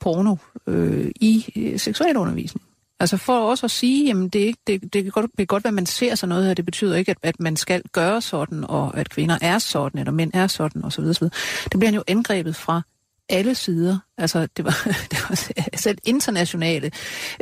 [0.00, 0.36] porno
[0.66, 2.62] øh, i øh, seksualundervisning.
[3.00, 5.46] Altså for også at sige, jamen det, er ikke, det, det, kan godt, det kan
[5.46, 6.54] godt være, at man ser sådan noget her.
[6.54, 10.12] Det betyder ikke, at, at man skal gøre sådan, og at kvinder er sådan, eller
[10.12, 11.04] mænd er sådan, osv.
[11.04, 11.24] osv.
[11.64, 12.82] Det bliver han jo angrebet fra
[13.28, 13.98] alle sider.
[14.18, 16.86] Altså, det var, det var selv internationale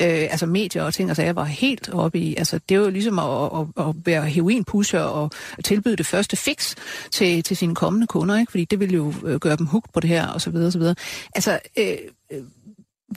[0.01, 2.91] øh, altså medier og ting, altså jeg var helt oppe i, altså det var jo
[2.91, 5.31] ligesom at, at, at være heroinpusher og
[5.65, 6.75] tilbyde det første fix
[7.11, 8.51] til, til sine kommende kunder, ikke?
[8.51, 10.73] fordi det ville jo øh, gøre dem hooked på det her, og så videre, og
[10.73, 10.95] så videre.
[11.35, 11.97] Altså, øh,
[12.33, 12.43] øh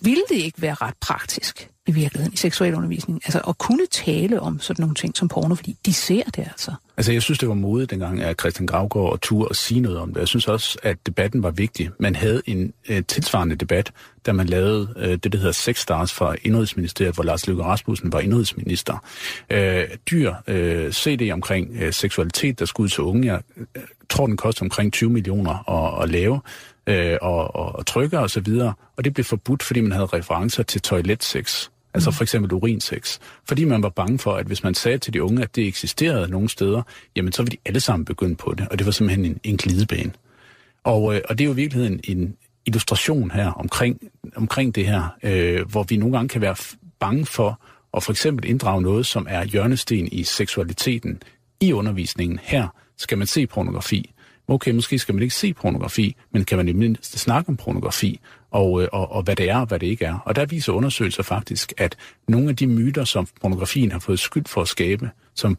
[0.01, 4.59] ville det ikke være ret praktisk i virkeligheden i seksualundervisningen, Altså at kunne tale om
[4.59, 6.71] sådan nogle ting som porno, fordi de ser det altså.
[6.97, 9.99] Altså jeg synes, det var modigt dengang, at Christian Gravgaard og Tur at sige noget
[9.99, 10.19] om det.
[10.19, 11.89] Jeg synes også, at debatten var vigtig.
[11.99, 13.91] Man havde en øh, tilsvarende debat,
[14.25, 18.11] da man lavede øh, det, der hedder Sex Stars fra Indrigsministeriet, hvor Lars Løkke Rasmussen
[18.11, 18.97] var indrigsminister.
[19.49, 23.33] Øh, dyr øh, CD omkring øh, seksualitet, der skulle ud til unge.
[23.33, 23.41] Jeg
[23.75, 26.39] øh, tror, den koster omkring 20 millioner at, at lave
[26.87, 30.05] øh, og, og, og trykker og så videre, og det blev forbudt, fordi man havde
[30.05, 32.13] referencer til toiletsex, altså mm.
[32.13, 35.41] for eksempel urinsex, fordi man var bange for, at hvis man sagde til de unge,
[35.41, 36.81] at det eksisterede nogle steder,
[37.15, 39.57] jamen så ville de alle sammen begynde på det, og det var simpelthen en, en
[39.57, 40.11] glidebane.
[40.83, 44.01] Og, øh, og det er jo i virkeligheden en illustration her omkring,
[44.35, 46.55] omkring det her, øh, hvor vi nogle gange kan være
[46.99, 47.61] bange for
[47.97, 51.21] at for eksempel inddrage noget, som er hjørnesten i seksualiteten
[51.59, 52.39] i undervisningen.
[52.43, 52.67] Her
[52.97, 54.12] skal man se pornografi,
[54.47, 58.19] okay, måske skal man ikke se pornografi, men kan man i mindst snakke om pornografi,
[58.51, 60.19] og, øh, og, og hvad det er og hvad det ikke er.
[60.25, 61.95] Og der viser undersøgelser faktisk, at
[62.27, 65.57] nogle af de myter, som pornografien har fået skyld for at skabe, som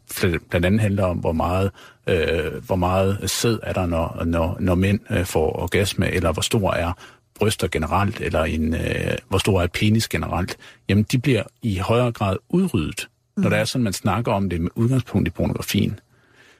[0.49, 1.71] blandt andet handler om, hvor meget,
[2.07, 6.41] øh, hvor meget sæd er der, når, når, når mænd øh, får orgasme, eller hvor
[6.41, 6.93] stor er
[7.39, 10.57] bryster generelt, eller en, øh, hvor stor er penis generelt,
[10.89, 13.07] jamen de bliver i højere grad udryddet,
[13.37, 13.43] mm.
[13.43, 15.99] når der er sådan, man snakker om det med udgangspunkt i pornografien.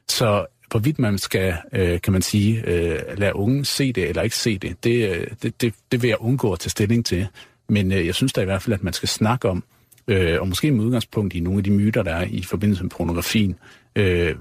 [0.07, 4.35] Så hvorvidt man skal, øh, kan man sige, øh, lade unge se det eller ikke
[4.35, 7.27] se det, det, øh, det, det, det vil jeg undgå at tage stilling til.
[7.69, 9.63] Men øh, jeg synes da i hvert fald, at man skal snakke om,
[10.07, 12.89] øh, og måske med udgangspunkt i nogle af de myter, der er i forbindelse med
[12.89, 13.55] pornografien,
[13.95, 14.35] øh,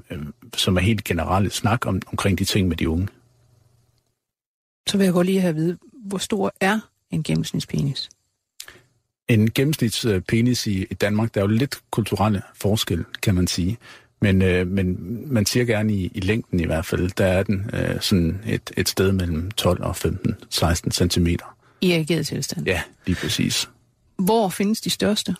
[0.56, 3.08] som er helt generelt snak om, omkring de ting med de unge.
[4.88, 8.08] Så vil jeg godt lige have at vide, hvor stor er en gennemsnitspenis?
[9.28, 13.78] En gennemsnitspenis i, i Danmark, der er jo lidt kulturelle forskel, kan man sige.
[14.20, 14.96] Men, øh, men
[15.32, 18.70] man siger gerne i, i længden i hvert fald, der er den øh, sådan et,
[18.76, 21.56] et sted mellem 12 og 15, 16 centimeter.
[21.80, 22.66] I erigeret tilstand?
[22.66, 23.68] Ja, lige præcis.
[24.18, 25.36] Hvor findes de største?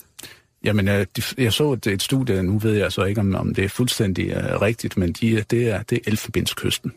[0.64, 3.54] Jamen, øh, de, jeg så et, et studie, nu ved jeg så ikke, om, om
[3.54, 6.92] det er fuldstændig øh, rigtigt, men de, det er, det er Elfenbenskysten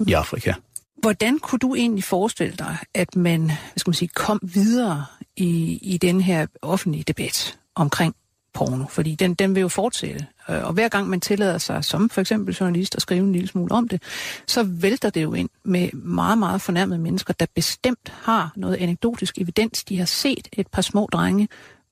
[0.00, 0.06] mm.
[0.08, 0.52] i Afrika.
[1.00, 5.04] Hvordan kunne du egentlig forestille dig, at man, hvad skal man sige, kom videre
[5.36, 8.14] i, i den her offentlige debat omkring
[8.54, 8.84] porno?
[8.90, 10.26] Fordi den, den vil jo fortsætte.
[10.50, 13.48] Øh, og hver gang man tillader sig, som for eksempel journalist, at skrive en lille
[13.48, 14.02] smule om det,
[14.46, 19.38] så vælter det jo ind med meget, meget fornærmede mennesker, der bestemt har noget anekdotisk
[19.38, 19.84] evidens.
[19.84, 21.48] De har set et par små drenge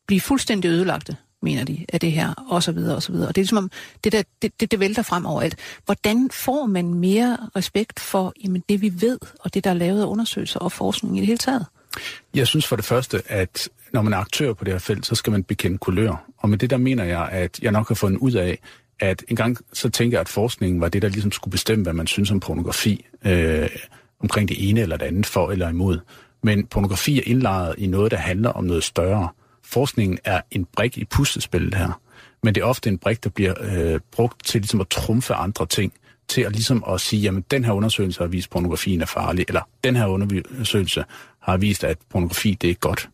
[0.07, 3.28] blive fuldstændig ødelagte mener de, af det her, og så videre, og så videre.
[3.28, 3.70] Og det er ligesom
[4.04, 5.57] det, der, det, det, det vælter frem over alt.
[5.84, 10.02] Hvordan får man mere respekt for jamen, det, vi ved, og det, der er lavet
[10.02, 11.66] af undersøgelser og forskning i det hele taget?
[12.34, 15.14] Jeg synes for det første, at når man er aktør på det her felt, så
[15.14, 16.24] skal man bekende kulør.
[16.39, 18.59] Og med det der mener jeg, at jeg nok har fundet ud af,
[19.01, 22.07] at engang så tænker jeg, at forskningen var det, der ligesom skulle bestemme, hvad man
[22.07, 23.68] synes om pornografi, øh,
[24.20, 25.99] omkring det ene eller det andet, for eller imod.
[26.43, 29.28] Men pornografi er indlejret i noget, der handler om noget større.
[29.64, 32.01] Forskningen er en brik i puslespillet her,
[32.43, 35.66] men det er ofte en brik, der bliver øh, brugt til ligesom at trumfe andre
[35.66, 35.93] ting,
[36.28, 39.45] til at ligesom at sige, jamen den her undersøgelse har vist, at pornografien er farlig,
[39.49, 41.05] eller den her undersøgelse
[41.41, 43.09] har vist, at pornografi det er godt.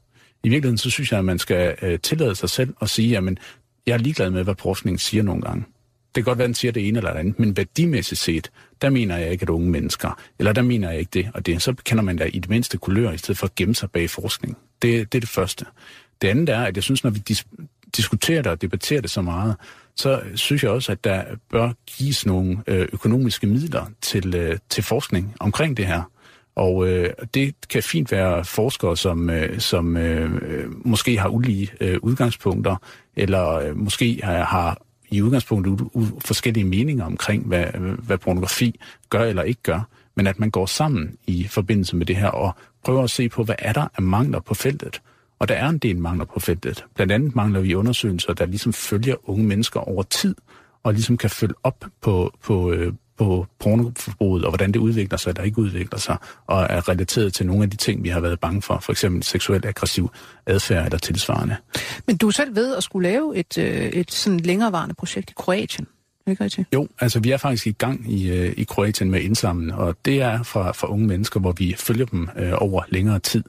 [0.45, 3.39] I virkeligheden så synes jeg, at man skal øh, tillade sig selv at sige, jamen
[3.87, 5.65] jeg er ligeglad med, hvad forskningen siger nogle gange.
[6.15, 8.51] Det kan godt være, at den siger det ene eller det andet, men værdimæssigt set,
[8.83, 11.63] der mener jeg ikke, at unge mennesker, eller der mener jeg ikke det, og det,
[11.63, 14.11] så kender man da i det mindste kulør, i stedet for at gemme sig bag
[14.11, 14.59] forskning.
[14.83, 15.65] Det, det er det første.
[16.23, 17.67] Det andet er, at jeg synes, når vi dis-
[17.97, 19.57] diskuterer det og debatterer det så meget,
[19.97, 24.85] så synes jeg også, at der bør gives nogle øh, økonomiske midler til, øh, til
[24.85, 26.03] forskning omkring det her.
[26.55, 31.71] Og øh, det kan fint være forskere, som, øh, som øh, øh, måske har ulige
[31.81, 32.77] øh, udgangspunkter,
[33.17, 34.79] eller øh, måske har, har
[35.11, 37.67] i udgangspunktet u- u- forskellige meninger omkring, hvad,
[37.99, 38.81] hvad pornografi
[39.11, 42.55] gør eller ikke gør, men at man går sammen i forbindelse med det her og
[42.85, 45.03] prøver at se på, hvad er der af mangler på feltet.
[45.39, 46.85] Og der er en del mangler på feltet.
[46.95, 50.35] Blandt andet mangler vi undersøgelser, der ligesom følger unge mennesker over tid,
[50.83, 55.31] og ligesom kan følge op på, på, øh, på pornoforbruget, og hvordan det udvikler sig
[55.31, 58.41] eller ikke udvikler sig, og er relateret til nogle af de ting, vi har været
[58.41, 60.11] bange for, for eksempel seksuelt aggressiv
[60.47, 61.57] adfærd eller tilsvarende.
[62.07, 65.35] Men du er selv ved at skulle lave et, øh, et sådan længerevarende projekt i
[65.37, 65.87] Kroatien.
[66.27, 66.69] Ikke rigtigt?
[66.75, 70.23] Jo, altså vi er faktisk i gang i, øh, i Kroatien med indsamling, og det
[70.23, 73.45] er fra, fra unge mennesker, hvor vi følger dem øh, over længere tid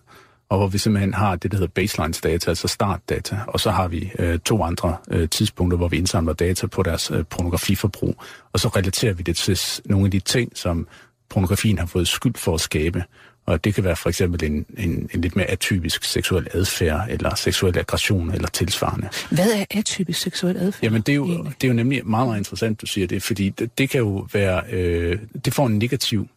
[0.50, 3.88] og hvor vi simpelthen har det, der hedder baselines data, altså startdata, og så har
[3.88, 8.24] vi øh, to andre øh, tidspunkter, hvor vi indsamler data på deres øh, pornografiforbrug,
[8.54, 10.88] og så relaterer vi det til nogle af de ting, som
[11.30, 13.04] pornografien har fået skyld for at skabe.
[13.46, 17.36] Og det kan være for eksempel en, en, en lidt mere atypisk seksuel adfærd, eller
[17.36, 19.10] seksuel aggression, eller tilsvarende.
[19.32, 20.84] Hvad er atypisk seksuel adfærd?
[20.84, 23.50] Jamen det er jo, det er jo nemlig meget, meget interessant, du siger det, fordi
[23.50, 26.28] det, det kan jo være, øh, det får en negativ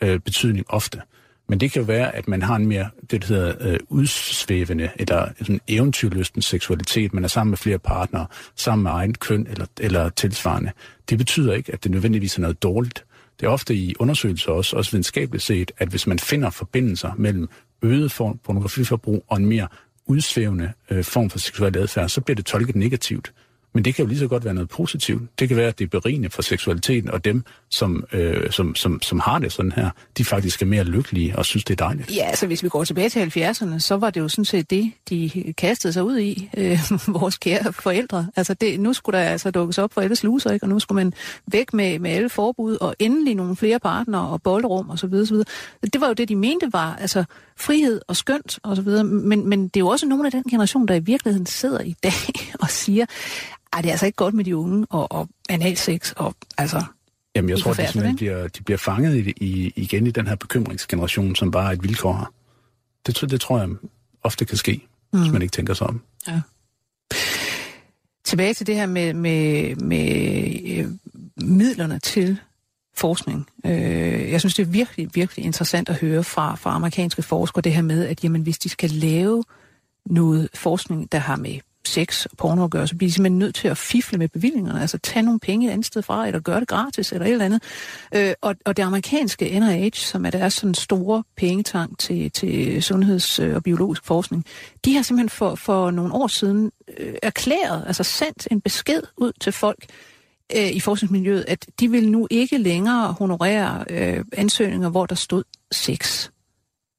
[0.00, 1.00] øh, betydning ofte.
[1.48, 4.90] Men det kan jo være, at man har en mere, det der hedder, øh, udsvævende
[4.96, 7.14] eller sådan eventyrlysten seksualitet.
[7.14, 8.26] Man er sammen med flere partnere,
[8.56, 10.72] sammen med egen køn eller, eller tilsvarende.
[11.10, 13.04] Det betyder ikke, at det nødvendigvis er noget dårligt.
[13.40, 17.48] Det er ofte i undersøgelser også, også videnskabeligt set, at hvis man finder forbindelser mellem
[17.82, 19.68] øget form pornografiforbrug og en mere
[20.06, 23.32] udsvævende øh, form for seksuel adfærd, så bliver det tolket negativt.
[23.74, 25.22] Men det kan jo lige så godt være noget positivt.
[25.38, 29.02] Det kan være, at det er berigende for seksualiteten, og dem, som, øh, som, som,
[29.02, 32.16] som har det sådan her, de faktisk er mere lykkelige og synes, det er dejligt.
[32.16, 34.92] Ja, altså hvis vi går tilbage til 70'erne, så var det jo sådan set det,
[35.08, 36.78] de kastede sig ud i, øh,
[37.20, 38.26] vores kære forældre.
[38.36, 40.64] Altså det, nu skulle der altså dukkes op for alle sluser, ikke?
[40.64, 41.12] og nu skulle man
[41.46, 45.26] væk med, med alle forbud, og endelig nogle flere partnere og boldrum og så videre,
[45.26, 45.46] så videre.
[45.82, 47.24] Det var jo det, de mente var altså
[47.56, 49.04] frihed og skønt og så videre.
[49.04, 51.94] Men, men det er jo også nogle af den generation, der i virkeligheden sidder i
[52.02, 52.12] dag
[52.62, 53.06] og siger,
[53.72, 56.82] ej, det er altså ikke godt med de unge og, og analsex og altså...
[57.36, 60.34] Jamen, jeg tror, de simpelthen bliver, de bliver fanget i, i, igen i den her
[60.34, 62.32] bekymringsgeneration, som bare er et vilkår her.
[63.06, 63.68] Det, det tror jeg
[64.22, 65.20] ofte kan ske, mm.
[65.20, 66.00] hvis man ikke tænker sig om.
[66.28, 66.40] Ja.
[68.24, 70.86] Tilbage til det her med, med, med øh,
[71.36, 72.38] midlerne til
[72.96, 73.46] forskning.
[73.66, 77.72] Øh, jeg synes, det er virkelig, virkelig interessant at høre fra, fra amerikanske forskere det
[77.72, 79.44] her med, at jamen, hvis de skal lave
[80.06, 83.54] noget forskning, der har med sex og porno at gøre, så bliver de simpelthen nødt
[83.54, 86.60] til at fifle med bevillingerne, altså tage nogle penge et andet sted fra, eller gøre
[86.60, 87.62] det gratis, eller et eller andet.
[88.14, 93.38] Øh, og, og det amerikanske NIH, som er deres sådan store pengetank til, til sundheds-
[93.38, 94.44] og biologisk forskning,
[94.84, 99.32] de har simpelthen for, for nogle år siden øh, erklæret, altså sendt en besked ud
[99.40, 99.84] til folk,
[100.56, 105.42] øh, i forskningsmiljøet, at de vil nu ikke længere honorere øh, ansøgninger, hvor der stod
[105.72, 106.28] sex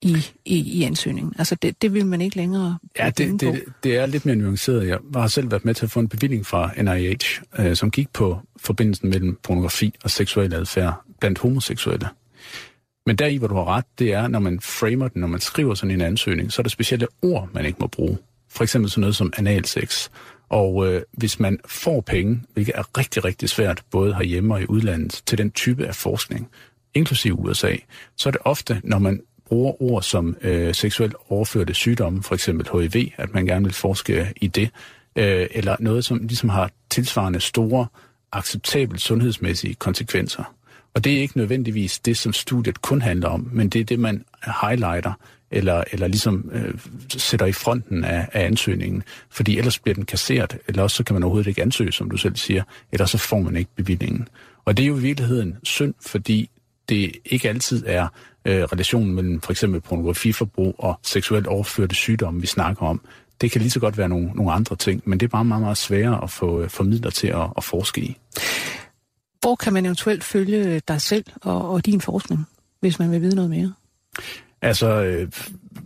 [0.02, 1.34] i, i, i ansøgningen.
[1.38, 4.88] Altså det, det vil man ikke længere Ja, det, det, det er lidt mere nuanceret.
[4.88, 8.10] Jeg har selv været med til at få en bevilling fra NIH, øh, som gik
[8.14, 12.08] på forbindelsen mellem pornografi og seksuel adfærd blandt homoseksuelle.
[13.06, 15.39] Men der i, hvor du har ret, det er, når man framer den, når man
[15.39, 18.18] skriver sådan en ansøgning, så er der specielle ord, man ikke må bruge.
[18.50, 20.10] For eksempel sådan noget som analsex.
[20.50, 24.66] Og øh, hvis man får penge, hvilket er rigtig, rigtig svært, både herhjemme og i
[24.66, 26.50] udlandet, til den type af forskning,
[26.93, 27.76] inklusive USA,
[28.16, 32.89] så er det ofte, når man bruger ord som øh, seksuelt overførte sygdomme, for eksempel
[32.93, 34.70] HIV, at man gerne vil forske i det,
[35.16, 37.88] øh, eller noget, som ligesom har tilsvarende store,
[38.32, 40.43] acceptable sundhedsmæssige konsekvenser.
[40.93, 44.00] Og det er ikke nødvendigvis det, som studiet kun handler om, men det er det,
[44.00, 44.26] man
[44.62, 45.14] highlighter
[45.56, 46.74] eller, eller ligesom øh,
[47.10, 51.14] sætter i fronten af, af ansøgningen, fordi ellers bliver den kasseret, eller også så kan
[51.14, 54.28] man overhovedet ikke ansøge, som du selv siger, eller så får man ikke bevillingen.
[54.66, 56.49] Og det er jo i virkeligheden synd, fordi
[56.89, 58.08] det ikke altid er
[58.45, 63.01] øh, relationen mellem for eksempel pornografiforbrug og seksuelt overførte sygdomme, vi snakker om.
[63.41, 65.62] Det kan lige så godt være nogle, nogle andre ting, men det er bare meget,
[65.62, 68.18] meget sværere at få øh, formidler til at, at forske i.
[69.39, 72.45] Hvor kan man eventuelt følge dig selv og, og din forskning,
[72.80, 73.74] hvis man vil vide noget mere?
[74.62, 75.32] Altså, øh,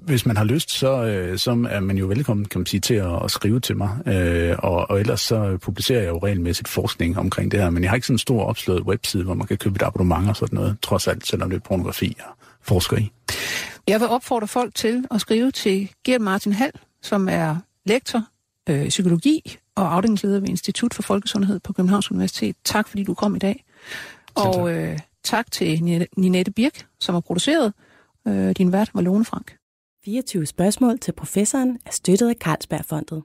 [0.01, 2.93] hvis man har lyst, så, øh, så er man jo velkommen kan man sige, til
[2.93, 4.07] at, at skrive til mig.
[4.07, 7.69] Øh, og, og ellers så publicerer jeg jo regelmæssigt forskning omkring det her.
[7.69, 10.29] Men jeg har ikke sådan en stor opslået webside, hvor man kan købe et abonnement
[10.29, 12.25] og sådan noget, trods alt, selvom det er pornografi, jeg
[12.61, 13.11] forsker i.
[13.87, 17.55] Jeg vil opfordre folk til at skrive til Gert Martin Hall, som er
[17.85, 18.23] lektor
[18.69, 22.55] øh, i psykologi og afdelingsleder ved Institut for Folkesundhed på Københavns Universitet.
[22.65, 23.63] Tak fordi du kom i dag.
[24.35, 25.83] Og øh, tak til
[26.17, 27.73] Ninette Birk, som har produceret.
[28.29, 29.55] Øh, din vært var Lone Frank.
[30.05, 33.23] 24 spørgsmål til professoren er støttet af Carlsbergfondet.